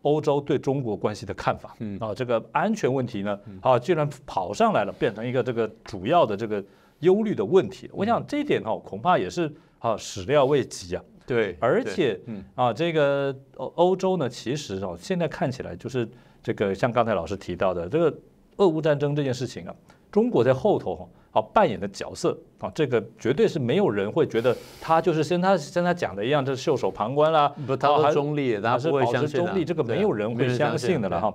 [0.06, 6.64] 欧洲对中国关系的看法，嗯啊，这个安全问题呢，啊，居然跑上来了，变成一个这个主要的这个
[7.00, 7.90] 忧虑的问题。
[7.92, 11.04] 我想这一点哈、恐怕也是啊始料未及啊。
[11.26, 16.08] 对，而且嗯啊，这个欧欧洲呢，其实哦，现在看起来就是
[16.44, 18.16] 这个像刚才老师提到的这个
[18.58, 19.74] 俄乌战争这件事情啊，
[20.12, 31.20] 中国在后头哈啊扮演的角色啊，这个绝对是没有人会觉得他就是像他像他讲的一样，这是袖手旁观啦，不，他中立，他是保持中立，这个没有人会相信的了。
[31.20, 31.34] 哈。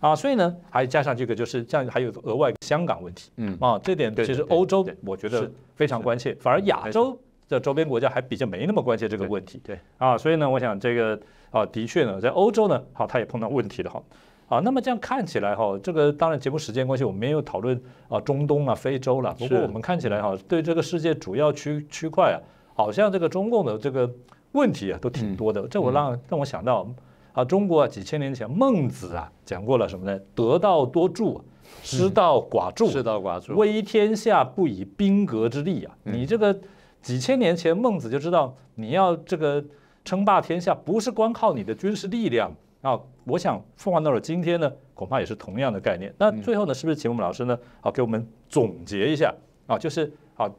[0.00, 7.16] 啊，所以呢，还加上这个就是这样，还有额外香港问题嗯，啊，这点其实欧洲我觉得是非常关切，反而亚洲
[7.48, 9.60] 的周边国家还比较没那么关切这个问题。
[9.62, 14.02] 对啊，所以呢，我想这个啊，的确呢，在欧洲呢，好，他也碰到问题了哈。
[14.50, 19.32] 啊，那么这样看起来哈，这个当然节目时间关系，我们没有讨论啊中东啊、非洲了。
[19.38, 22.36] 不过我们看起来哈，对这个世界主要区区块啊，
[22.74, 24.10] 好像这个中共的这个
[24.50, 25.68] 问题啊都挺多的。
[25.68, 26.84] 这我让让我想到
[27.32, 30.18] 啊，中国啊几千年前孟子啊讲过了什么呢？
[30.34, 31.40] 得道多助，
[31.84, 32.88] 失道寡助。
[32.90, 35.96] 失道寡助，威天下不以兵革之力啊！
[36.06, 36.58] 嗯你这个
[37.00, 39.64] 几千年前孟子就知道，你要这个
[40.04, 42.98] 称霸天下，不是光靠你的军事力量啊！
[43.24, 46.12] 我想放到了今天呢，恐怕也是同样的概念。
[46.18, 49.34] 那最后呢，是不是请我们老师呢，好给我们总结一下
[49.66, 49.78] 啊？
[49.78, 50.50] 就是啊，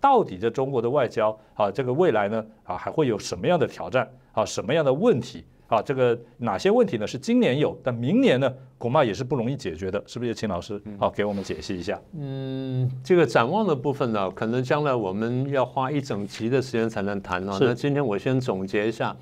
[0.00, 4.44] 到底这中国的外交啊，这个未来呢啊，还会有什么样的挑战啊？
[4.44, 5.44] 什么样的问题？
[5.68, 7.04] 啊，这个哪些问题呢？
[7.04, 10.32] 是今年有，但明年呢，恐怕也是不容易解决的，是不是？
[10.32, 12.00] 请老师好给我们解析一下。
[12.16, 17.58] 嗯，这个展望的部分呢，可能将来我们要花一整集的时间才能谈啊。
[17.58, 19.16] 是那今天我先总结一下，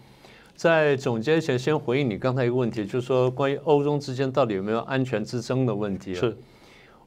[0.54, 6.20] 在总结前先回应你刚才一个问题，就是说关于欧中之间到底有没有安全之争的问题、啊。
[6.20, 6.36] 是，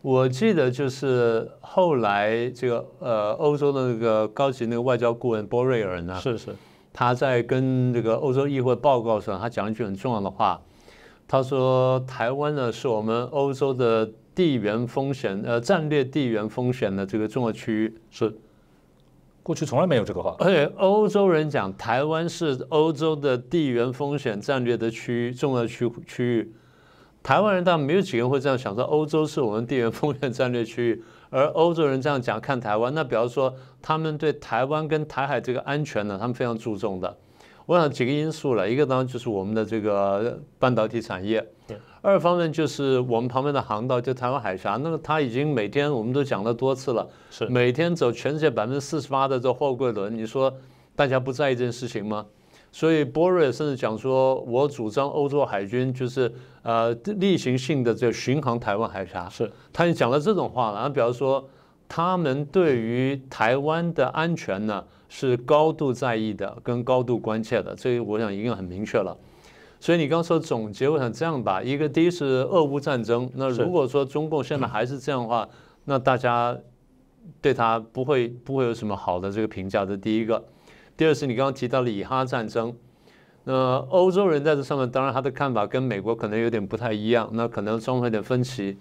[0.01, 6.55] 我记得就是后来这个呃欧洲的那个高级那个外交顾问波瑞尔呢，是是，
[6.93, 10.61] 他在跟这个欧洲议会报告上，他讲一句很重要的话，
[11.27, 18.37] 他说台湾呢是我们欧洲的地缘风险呃战略地缘风险的这个重要区域，是，
[19.47, 20.35] 过去从来没有这个话。
[20.39, 26.53] 而且欧洲人讲台湾是欧洲的地缘风险战略的区域重要区区域，
[27.23, 37.17] 台湾人当然没有几个人会这样想说欧洲是我们地缘风险战略区域，而欧洲人这样讲看台湾，那比方说他们对台湾跟台海这个安全呢，他们非常注重的。
[37.65, 50.53] 我想几个因素了，一个当然就是我们的这个半导体产业对，二方面就是我们旁边的航道，就台湾海峡，那么它已经每天我们都讲了多次了，是每天走全世界百分之四十八的这货柜轮，你说
[50.95, 52.25] 大家不在意这件事情吗？
[52.71, 61.45] 所以波瑞甚至讲说，我主张欧洲海军就是呃例行性的这巡航台湾海峡，是他也讲了这种话了，然后表示说
[61.89, 69.13] 他们对于台湾的安全呢是高度在意的，跟高度关切的，这个我想已经很明确了。
[69.79, 75.47] 所以你刚说总结，我想这样吧，一个第一是俄乌战争，那如果说中共现在还是这样的话，
[75.85, 76.57] 那大家
[77.41, 80.43] 对他不会不会有什么好的这个评价，这第一个。
[80.95, 82.75] 第二是你刚刚提到的以哈战争，
[83.43, 88.77] 那欧洲人在这上面，当然他的看法跟美国可能有点不太一样，那可能双方有点分歧。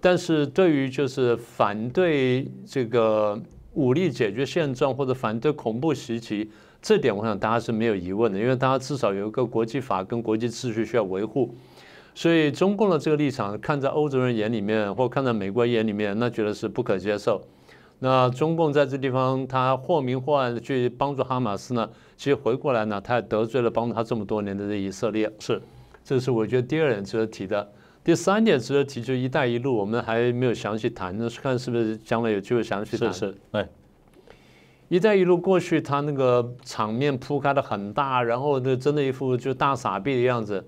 [0.00, 3.40] 但是对于就是反对这个
[3.74, 6.50] 武力解决现状或者反对恐怖袭击，
[6.82, 11.54] 这点我想大家是没有疑问的，因为大家至少有一个国际法跟国际秩序需要维护。
[12.14, 17.40] 所以中共的这个立场，看在欧洲人眼里面，或看在美国眼里面，那觉得是不可接受。
[18.00, 25.30] 那中共在这地方，他或明或暗的去帮助哈马斯呢，其实回过来呢，他也得罪了帮助他这么多年的这以色列。
[25.38, 25.60] 是，
[26.02, 27.70] 这是我觉得第二点值得提的。
[28.02, 33.12] 第三点值得提就“一带一路”，我们还没有详细谈，那是看是不是将来有机会详细谈。
[33.12, 33.68] 是是，哎
[34.90, 40.64] ，“一带一路”过去它那个场面铺开的很大，然后那真的一副就大傻逼的样子。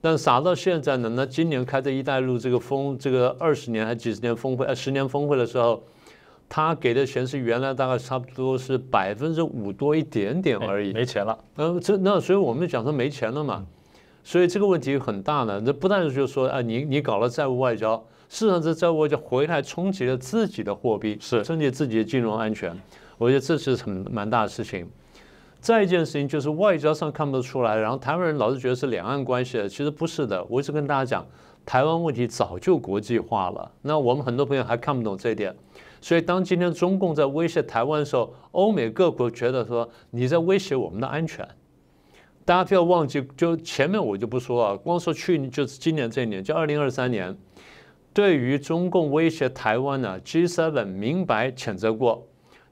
[0.00, 5.82] 但傻到现在呢，那今年开这“一带一路”这个峰，这个二十年还几十年峰会，呃，十年峰会的时候，
[6.48, 10.92] 他给的钱是原来大概差不多是百分之五多一点点而已。
[10.92, 11.36] 没钱了。
[11.56, 13.66] 嗯，这那所以我们讲说没钱了嘛，
[14.22, 15.60] 所以这个问题很大呢。
[15.60, 17.96] 这不但是就是说啊，你你搞了债务外交，
[18.28, 22.70] 事实上这债务外交回来冲击了自己的货币，是冲击自己的金融安全，
[23.18, 24.88] 我觉得这是很蛮大的事情。
[25.58, 30.44] 再一件事情就是外交上看不出来，然后台湾人老是觉得是两岸关系，其实不是的。
[30.44, 31.26] 我一直跟大家讲，
[31.64, 33.72] 台湾问题早就国际化了。
[33.82, 35.52] 那我们很多朋友还看不懂这一点，
[36.00, 41.46] 所以当今天中共在威胁台湾的时候，欧美各国觉得说你在威胁我们的安全。
[42.44, 47.36] 大家不要忘记，就前面我就不说啊，光说去年就是今年这一年，就二零二三年，
[48.12, 52.24] 对于中共威胁台湾呢，G7 明白谴责过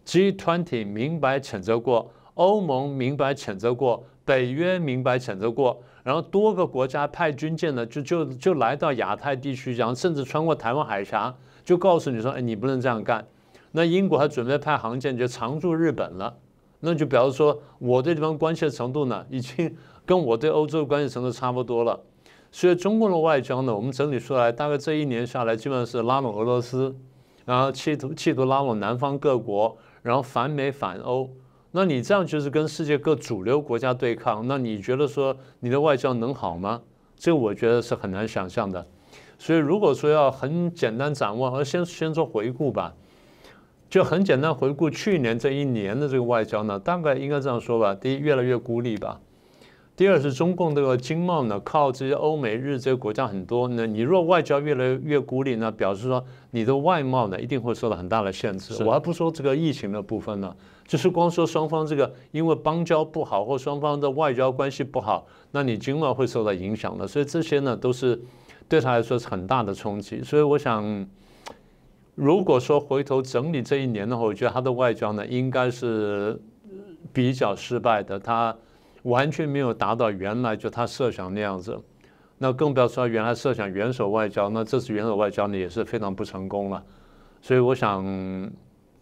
[0.07, 11.35] ，G20 明白谴责过，欧盟明白谴责过，北约明白谴责过，然后多个国家派军舰呢，就就就来到亚太地区，然后甚至穿过台湾海峡，
[11.65, 13.27] 就告诉你说，哎，你不能这样干。
[13.73, 16.37] 那英国还准备派航舰就常驻日本了。
[16.87, 19.75] 那就表示说，我对地方关切的程度呢，已经
[20.05, 21.99] 跟我对欧洲关系程度差不多了。
[22.53, 26.95] 所以中共的外交呢，我们整理出来，大概这一年下来，基本上是拉拢俄罗斯，
[27.47, 31.31] 然后企图企图拉拢南方各国，然后反美反欧。
[31.71, 36.83] 那你这样就是跟世界各主流国家对抗，那你觉得说你的外交能好吗？
[37.17, 38.87] 这个我觉得是很难想象的。
[39.39, 42.95] 所以如果说要很简单掌握，而先先做回顾吧，
[43.89, 49.21] 就很简单回顾去年这一年的这个外交呢，大概应该这样说吧：第一，越来越孤立吧；
[49.97, 58.83] 第二是中共这个经贸呢，靠这些欧美日这些国家很多，呢你若外交越来越孤立，呢表示说你的外贸呢一定会受到很大的限制。
[58.83, 60.55] 我还不说这个疫情的部分呢。
[60.87, 67.07] 就是光说双方这个因为邦交不好或双方的外交关系不好，那你经贸会受到影响的。
[67.07, 68.21] 所以这些呢都是
[68.69, 70.23] 对他来说是很大的冲击。
[70.23, 71.09] 所以我想，
[72.17, 76.39] 如果说回头整理这一年的话，我觉得他的外交呢应该是
[77.15, 78.19] 比较失败的。
[78.19, 78.55] 他
[79.05, 81.81] 完全没有达到原来就他设想那样子。
[82.37, 86.85] 那更不要说原来设想元首外交，那这次元首外交呢也是非常不成功了。
[87.41, 88.53] 所以我想。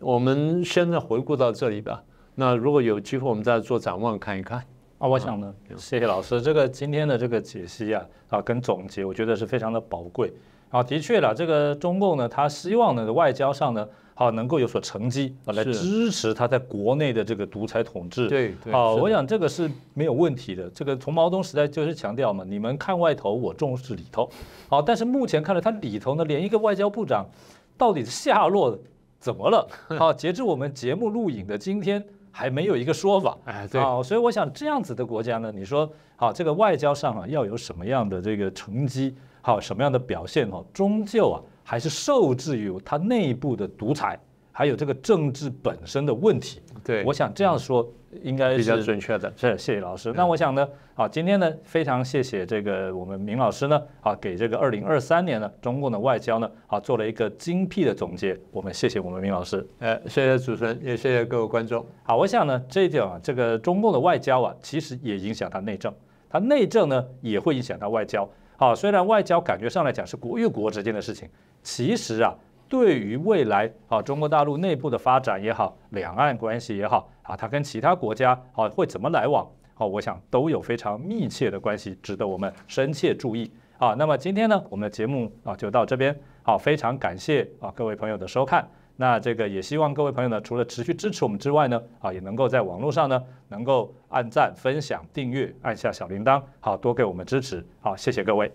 [0.05, 2.03] 我们现在回顾到这里吧。
[2.35, 4.59] 那如果有机会，我们再做展望看一看。
[4.99, 10.35] 啊，我想呢，谢谢老师这个今天的这个解析啊啊跟总结，我觉得是非常的宝贵。
[10.71, 18.29] 啊，的确了，这个中共呢，他希望呢外交上呢，好能够有所成绩啊，来支持他在国内的这个独裁统治。
[18.29, 20.69] 对，好，我想这个是没有问题的。
[20.71, 24.29] 这个从毛泽东时代就是强调嘛，你们看外头，我重视里头。
[24.69, 27.27] 好，但是目前看来，他里头呢，连一个外交部长
[27.77, 28.79] 到底是下落。
[29.19, 29.65] 怎么了？
[29.97, 33.39] 好， 截至我们节目录影的今天，还没有一个说法。
[33.45, 44.19] 哎，对，好，所以我想这样子的国家呢，你说好，这个外交上啊，要有什么样的这个成绩，好，什么样的表现哈，终究啊，还是受制于它内部的独裁，
[44.51, 46.61] 还有这个政治本身的问题。
[46.85, 47.91] 对，我想这样说。
[48.23, 50.13] 应该是比较准确的，是谢谢老师。
[50.15, 58.39] 那我想呢，好，今天呢非常谢谢这个我们明老师呢，啊给这个二零二三年呢中共的外交呢，啊做了一个精辟的总结。
[58.51, 61.83] 我们谢谢我们明老师，呃，谢谢主持人，也谢谢各位观众。
[62.03, 65.91] 好，我想呢这一点啊，这个中共的外交啊，其实也影响它内政，
[66.29, 68.29] 它内政呢也会影响它外交。
[68.63, 71.29] 好，虽然外交感觉上来讲是国与国之间的事情，
[71.65, 72.33] 其实啊。
[72.69, 79.45] 对于未来啊，中国大陆内部的发展也好，两岸关系也好啊，它跟其他国家啊会怎么来往？
[79.75, 83.95] 啊，我想都有非常密切的关系，值得我们深切注意啊。
[83.99, 86.17] 那么今天呢，我们的节目啊就到这边。
[86.45, 88.67] 好，非常感谢啊各位朋友的收看。
[89.03, 97.67] 那这个也希望各位朋友呢，除了持续支持我们之外呢，啊也能够在网络上呢能够按赞、分享、订阅，按下小铃铛，好多给我们支持。
[97.81, 98.53] 好，谢谢各位。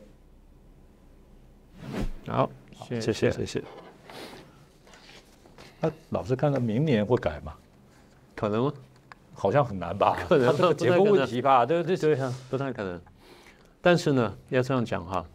[2.30, 2.50] 好，
[2.88, 3.62] 谢谢谢谢。
[5.82, 7.54] 那老师看到明年会改吗？
[8.34, 8.74] 可能吗？
[9.34, 10.18] 好像很难吧？
[10.30, 11.66] 可能这个结构问题吧？
[11.66, 12.18] 对对对，
[12.50, 13.02] 不太可能。
[13.82, 15.26] 但是呢，要这样讲哈，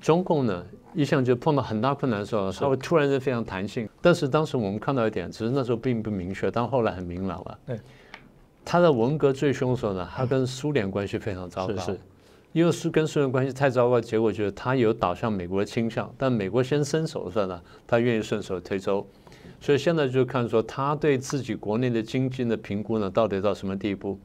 [0.00, 0.64] 中共呢
[0.94, 3.88] 一向就碰到很大困难的时候，稍微突然间非常弹性。
[4.00, 7.58] 但是当时我们看到一点，只是那时候并不明确，但后来很明朗了。
[7.66, 7.80] 对，
[8.64, 11.76] 他在文革最凶的时候呢，他跟苏联关系非常糟糕。
[11.76, 12.00] 是是。
[12.52, 19.06] 因为苏跟苏联关系太糟糕，结果就是他有倒向美国的倾向，但美国先伸手的时候呢，他愿意顺手推舟，
[19.58, 24.18] 所以现在就看说他对自己国内的经济的评估呢，到底到什么地步？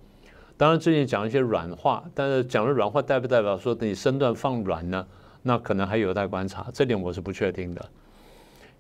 [0.58, 5.08] 当然最近讲一些软化，但是讲的软化代不代表说你身段放软呢？
[5.48, 7.90] 那可能还有待观察，这点我是不确定的。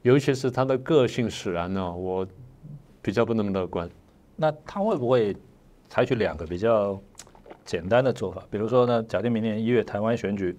[0.01, 2.28] 尤其是他的个性使然呢，我
[3.01, 3.89] 比较不那么乐观。
[4.36, 5.36] 那他会不会
[5.89, 7.01] 采取两个比较？
[7.65, 10.57] 简单的做法，比如说呢，假定明年一月台湾选举，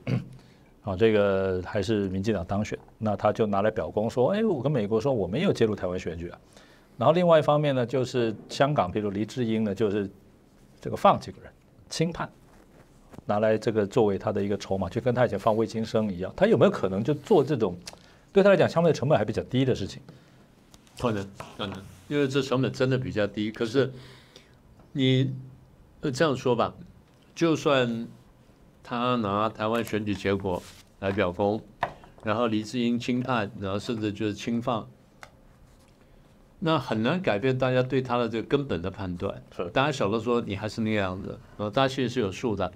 [0.82, 6.38] 啊，这个还是民进党当选，那他就拿来表功说，哎，我跟美国说我没有介入台湾选举啊。
[6.98, 10.06] 然后另外一方面呢，就是香港，比如黎智英呢，就是
[10.78, 11.50] 这个放几个人
[11.88, 12.30] 轻判，
[13.26, 17.78] 拿来这个作为他的一个筹码，就跟他以前放魏金生一样，他有没有可能就做这种
[18.32, 20.00] 对他来讲相对成本还比较低的事情？
[20.98, 23.52] 可能，可能，因为这成本真的比较低。
[23.52, 23.92] 可是
[24.92, 25.32] 你
[26.00, 26.74] 这样说吧。
[27.34, 28.08] 就算
[28.82, 30.60] 他拿台湾选举结果
[30.98, 31.62] 来表功，
[32.24, 34.88] 然后李志英轻判，然后甚至就是轻放，
[36.58, 39.40] 那很难改变大家对他的这个根本的判断。
[39.72, 42.72] 大家晓得说你还是那样子，呃，大家心里是有数的。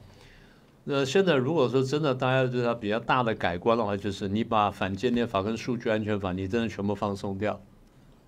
[0.84, 7.60] 那现在如果说真的大家对他比较大的改观的话，就是你把反间谍法跟数据安全法你真的全部放松掉，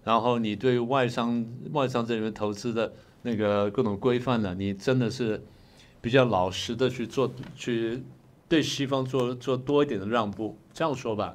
[0.05, 2.93] 然后你对外商外商这里面投资的
[3.23, 5.43] 那个各种规范呢，你真的是。
[6.05, 8.05] 比较老实的去做，去
[8.47, 10.55] 对西方做做多一点的让步。
[10.75, 11.35] 这样说吧，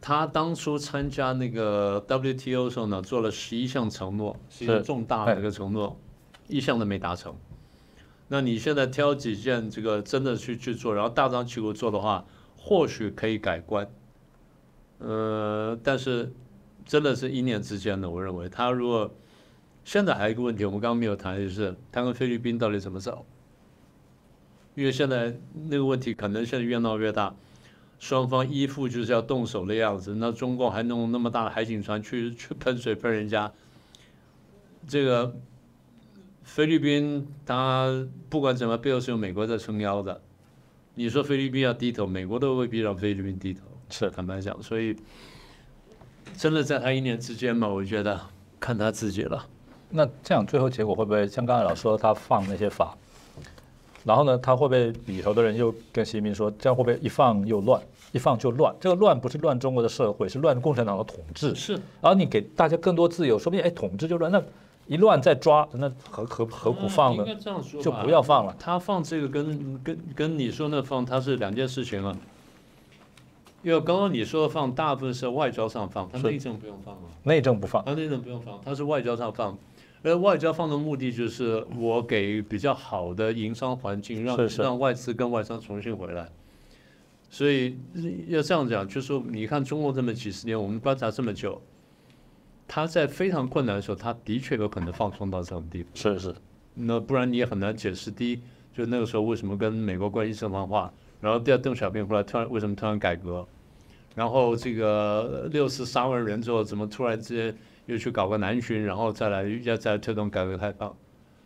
[0.00, 5.98] 他当初参加那个 WTO 的时候呢，做了十一项承诺，是一个重大的一个承诺，
[6.46, 7.34] 一项都没达成。
[8.28, 12.24] 那你现在挑几件这个真的去去做，然后大张旗鼓做的话，
[12.56, 13.88] 或许可以改观。
[14.98, 16.32] 呃，但是
[16.86, 18.08] 真的是一念之间的。
[18.08, 19.14] 我认为他如果
[19.84, 23.26] 现在还有一个问题，我们刚刚没有谈，就是他跟菲律宾到底怎么走？
[24.74, 27.34] 因为现在那个问题可能现在越闹越大，
[27.98, 30.14] 双方依附就是要动手的样子。
[30.16, 33.52] 那中共还弄那么大的海警船去去喷水喷人家，
[34.88, 35.36] 这个
[36.44, 40.20] 菲律宾他不管怎么背后是有美国在撑腰的。
[40.94, 43.62] 你说菲律宾要低头，美国都未必让菲律宾低头。
[43.90, 44.96] 是坦白讲，所以
[46.36, 48.20] 真的在他一年之间嘛，我觉得
[48.60, 49.44] 看他自己了。
[49.90, 52.96] 那这样最后结果会不会像刚才老师说他放那些法，
[54.04, 57.80] 然后呢，他会不会里头的人又跟习近平说，这样会不会一放又乱，
[58.12, 58.74] 一放就乱？
[58.80, 61.54] 这个乱不是乱中国的社会，是乱共产党的统治。
[61.54, 64.42] 是，然后你给大家更多自由，说不定哎统治就乱，那
[64.86, 67.34] 一乱再抓，那何何何苦放呢应？
[67.34, 68.54] 该这样说就不要放了。
[68.58, 72.16] 他放这个跟跟跟你说那放，它是两件事情啊。
[73.62, 77.00] 因为刚刚你说的放，大部分是外交上放，他是内政不用放啊。
[77.22, 79.56] 内政不放，他内政不用放，他是外交上放。
[80.02, 86.28] 而外交放的目的就是我给比较好的营商环境，让是是让外资跟外商重新回来。
[87.30, 87.78] 所以
[88.28, 91.58] 要这样讲，就是说，你看中国这么几十年，我们观察这么久，
[92.66, 95.88] 他在非常困难的时候，他的确有可能放松到这种地步。
[95.94, 96.34] 是是，
[96.74, 98.10] 那不然你也很难解释。
[98.10, 98.40] 第一，
[98.72, 103.46] 就那个时候为什么跟美国关系正常化，然后第二，邓小平后来突然为什么突然改革，
[104.14, 107.56] 然后这个六四杀完人之后，怎么突然之间
[107.86, 110.96] 又去搞个南巡，然后再来要再推动改革开放，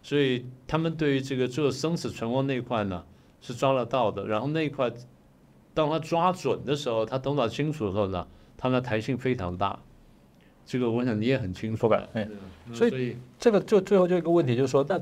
[0.02, 3.04] 所以他们对于这个做生死存亡那一块呢
[3.40, 4.90] 是抓得到的，然后那一块
[5.74, 9.78] 当他抓准的时候，他头脑清楚的时候呢，他的弹性非常大。
[10.68, 12.28] 这个我想你也很清楚不敢哎
[12.74, 15.00] 所以这个就最后就一个问题，就是说，那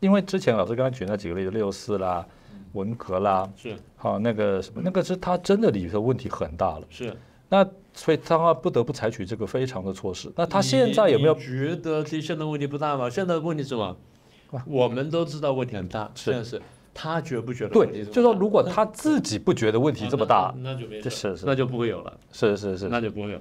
[0.00, 2.26] 因为之前老师刚才举那几个例子，六四啦、
[2.72, 6.86] 文革啦，是好那个什么，那个是他真的里头问题很大了。
[6.90, 7.16] 是。
[7.48, 10.32] 那所以他不得不采取这个非常的措施。
[10.34, 11.34] 那他现在有没有？
[11.36, 13.08] 觉得其现在问题不大吗？
[13.08, 13.96] 现在的问题是什么？
[14.66, 16.60] 我们都知道问题很大，是现在是
[16.92, 18.04] 他觉不觉得对？
[18.06, 23.40] 就说如果他自己不觉得问题这么大， 那那就没事，是是那就不会有了，是是是，那就不会有。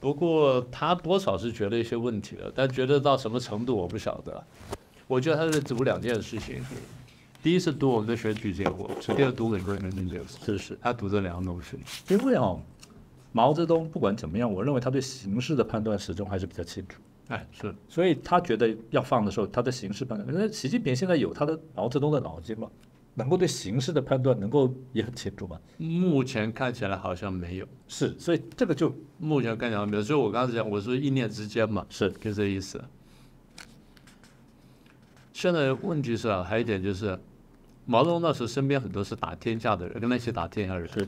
[0.00, 4.44] 不过他多少是觉得一些问题的，但觉得到什么程度我不晓得。
[5.06, 6.62] 我觉得他是读两件事情，
[7.42, 10.78] 第一是读我们的选举结果，第二读美国人民结果，是是。
[10.80, 11.78] 他读这两样东西。
[12.08, 12.60] 因为哦，
[13.32, 22.70] 毛泽东不管怎么样，我认为他对形势的判断始终还是比较清楚，哎，是所以他觉得要放的时候，他的形势判断，因为习近平现在有他的毛泽东的脑筋嘛，
[23.14, 25.58] 能够对形势的判断能够也很清楚嘛。
[25.78, 30.02] 目前看起来好像没有，是，所以这个就目前看起来没有。
[30.02, 32.82] 所以我刚才讲，我说一念之间嘛，是就这意思。
[35.32, 37.18] 现在问题是啊，还有一点就是，
[37.84, 41.06] 毛泽东那时候身边很多是打天下的人，跟那些打天下的人，是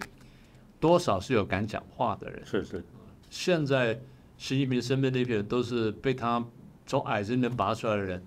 [0.78, 2.40] 多少是有敢讲话的人。
[2.44, 2.84] 是是
[3.28, 3.98] 现在
[4.38, 6.44] 习近平身边那批人都是被他
[6.86, 8.22] 从矮子里面拔出来的人，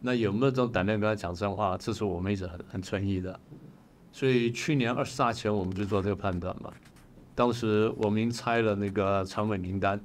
[0.00, 1.76] 那有没有这种胆量跟他讲真话？
[1.78, 3.38] 这是我们一直很很存疑的。
[4.12, 6.72] 所以去年二十大前我们就做这个判断嘛，
[7.34, 10.00] 当时我们已经拆了那个常委名单，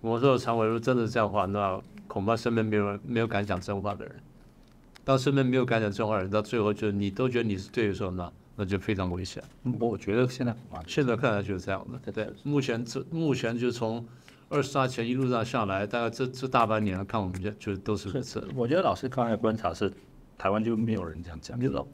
[0.00, 4.14] 我说常委如果真的这样的话，那恐怕身边没有人没有敢讲真话的人。
[5.04, 9.42] 当身边没有敢讲真话的人，到最后就你都觉得你是对的时候，那那就非常危险。
[9.78, 12.12] 我觉得现在啊，现在看来就是这样的。
[12.12, 14.04] 对，目前这目前就从
[14.48, 18.46] 二十大前一路上下来，大概这这大半年看我们就就都是如此。
[18.56, 19.92] 我觉得老师刚才观察是，
[20.36, 21.86] 台湾就没有人这样讲，就是说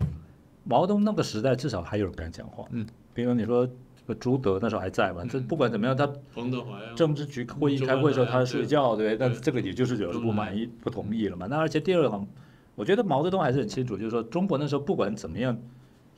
[0.64, 3.76] 毛泽东那个时代至少还有人敢讲话，嗯，比如你说这个
[4.12, 9.16] 朱德那时候还在嘛，这不管怎么样，他彭德怀啊，政治局会议开会的时候他在睡觉，对不对？
[9.16, 11.46] 但是这个也就是有人不满意、不同意了嘛。
[11.46, 12.26] 那而且第二行，
[12.74, 15.56] 我觉得毛泽东还是很清楚，就是说中国那时候不管怎么样，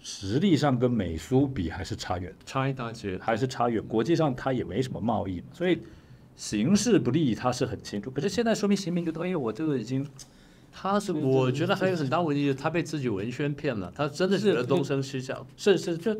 [0.00, 3.18] 实力上跟美苏比还是差远，差一大截。
[3.20, 3.82] 还是差远。
[3.82, 5.78] 国际上他也没什么贸易嘛，所以
[6.34, 8.10] 形势不利他是很清楚。
[8.10, 10.06] 可是现在说明习近平觉得，哎呦，我这个已经
[10.72, 16.14] 他是我觉得还有很大问题，就是他被自己文宣骗了，他真的是东升西降，是是就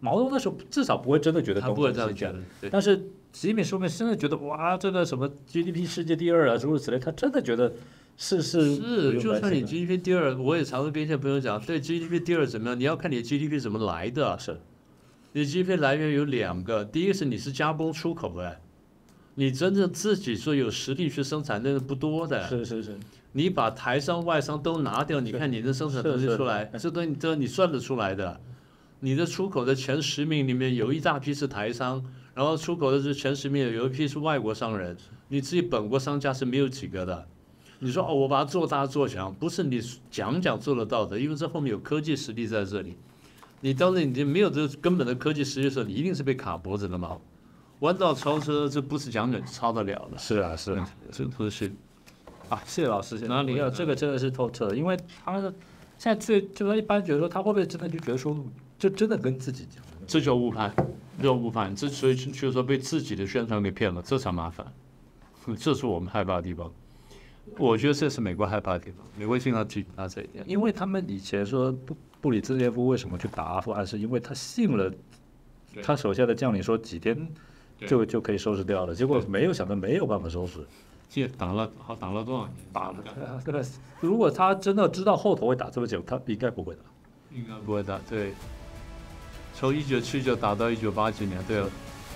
[0.00, 2.38] 毛泽东那时候至少不会真的觉得东这样觉得。
[2.60, 2.96] 对，但是
[3.32, 7.72] 习近平说明真的觉得哇，这个什么 GDP 世界第二啊，诸如此类，他真的觉得
[8.16, 12.80] 是是是，就算你 GDP 第二，我也常常跟一些朋友讲，对 GDP 第二怎么样？
[12.80, 14.38] 你要看你的 GDP 怎么来的。
[14.38, 14.58] 是
[15.32, 18.56] 你 GDP 来源有两个，第一个是你是加工出口的，
[19.34, 22.48] 你真正自己说有实力去生产那是不多的。
[22.48, 22.98] 是是是，
[23.32, 28.40] 你把台商、外商都拿掉，你看你的生产东西是是出来，这东西这你算得出来的。
[29.00, 34.96] 你的出口的前十名里面有一大批是台商，然后出口的是前十名有一批是外国商人，
[35.28, 37.26] 你自己本国商家是没有几个的。
[37.78, 39.80] 你说哦，我把它做大做强，不是你
[40.10, 42.96] 讲讲做得到的，因为这后面有科技实力在这里。
[43.62, 47.18] 你当时已经没有这个根本的科技实力的时候，你一定是被卡脖子的嘛。
[47.80, 51.72] 弯道超车，这不是讲讲超得了的，是啊，是啊，这不是
[52.50, 54.94] 啊，谢谢老师，谢谢哪里没有这个真的是透彻的，因为
[55.24, 55.50] 他的
[55.96, 58.36] 现在最就是一般觉得说他会不会真的就觉得说，
[58.80, 60.74] 就真的跟自己讲，这就误判，
[61.18, 64.66] 这就误判，这所以就是说被自己的宣传给骗了，这才麻烦，
[65.58, 66.72] 这是我们害怕的地方。
[67.58, 70.42] 我觉得这是美国害怕的地方，美国经常提他这一点。
[70.48, 74.90] 因为他们以前说布布里兹列夫为什么去打阿富汗，是因为他信了
[75.82, 77.14] 他手下的将领说几天
[77.78, 80.66] 对就就可以收拾掉了，结果没有想到没有办法收拾，
[81.10, 82.54] 这打了好打了多少年？
[82.72, 82.96] 打了。
[83.44, 83.68] 对吧？
[84.00, 86.80] 如果他真的知道后头会打这么久，他应该不会打。
[87.32, 88.32] 应该不会打，对。
[89.60, 91.68] 从一九七九打到一九八几年，对了，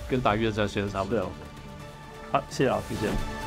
[0.09, 1.31] 跟打越战时间差不多。
[2.31, 3.44] 好，谢谢老师，谢谢。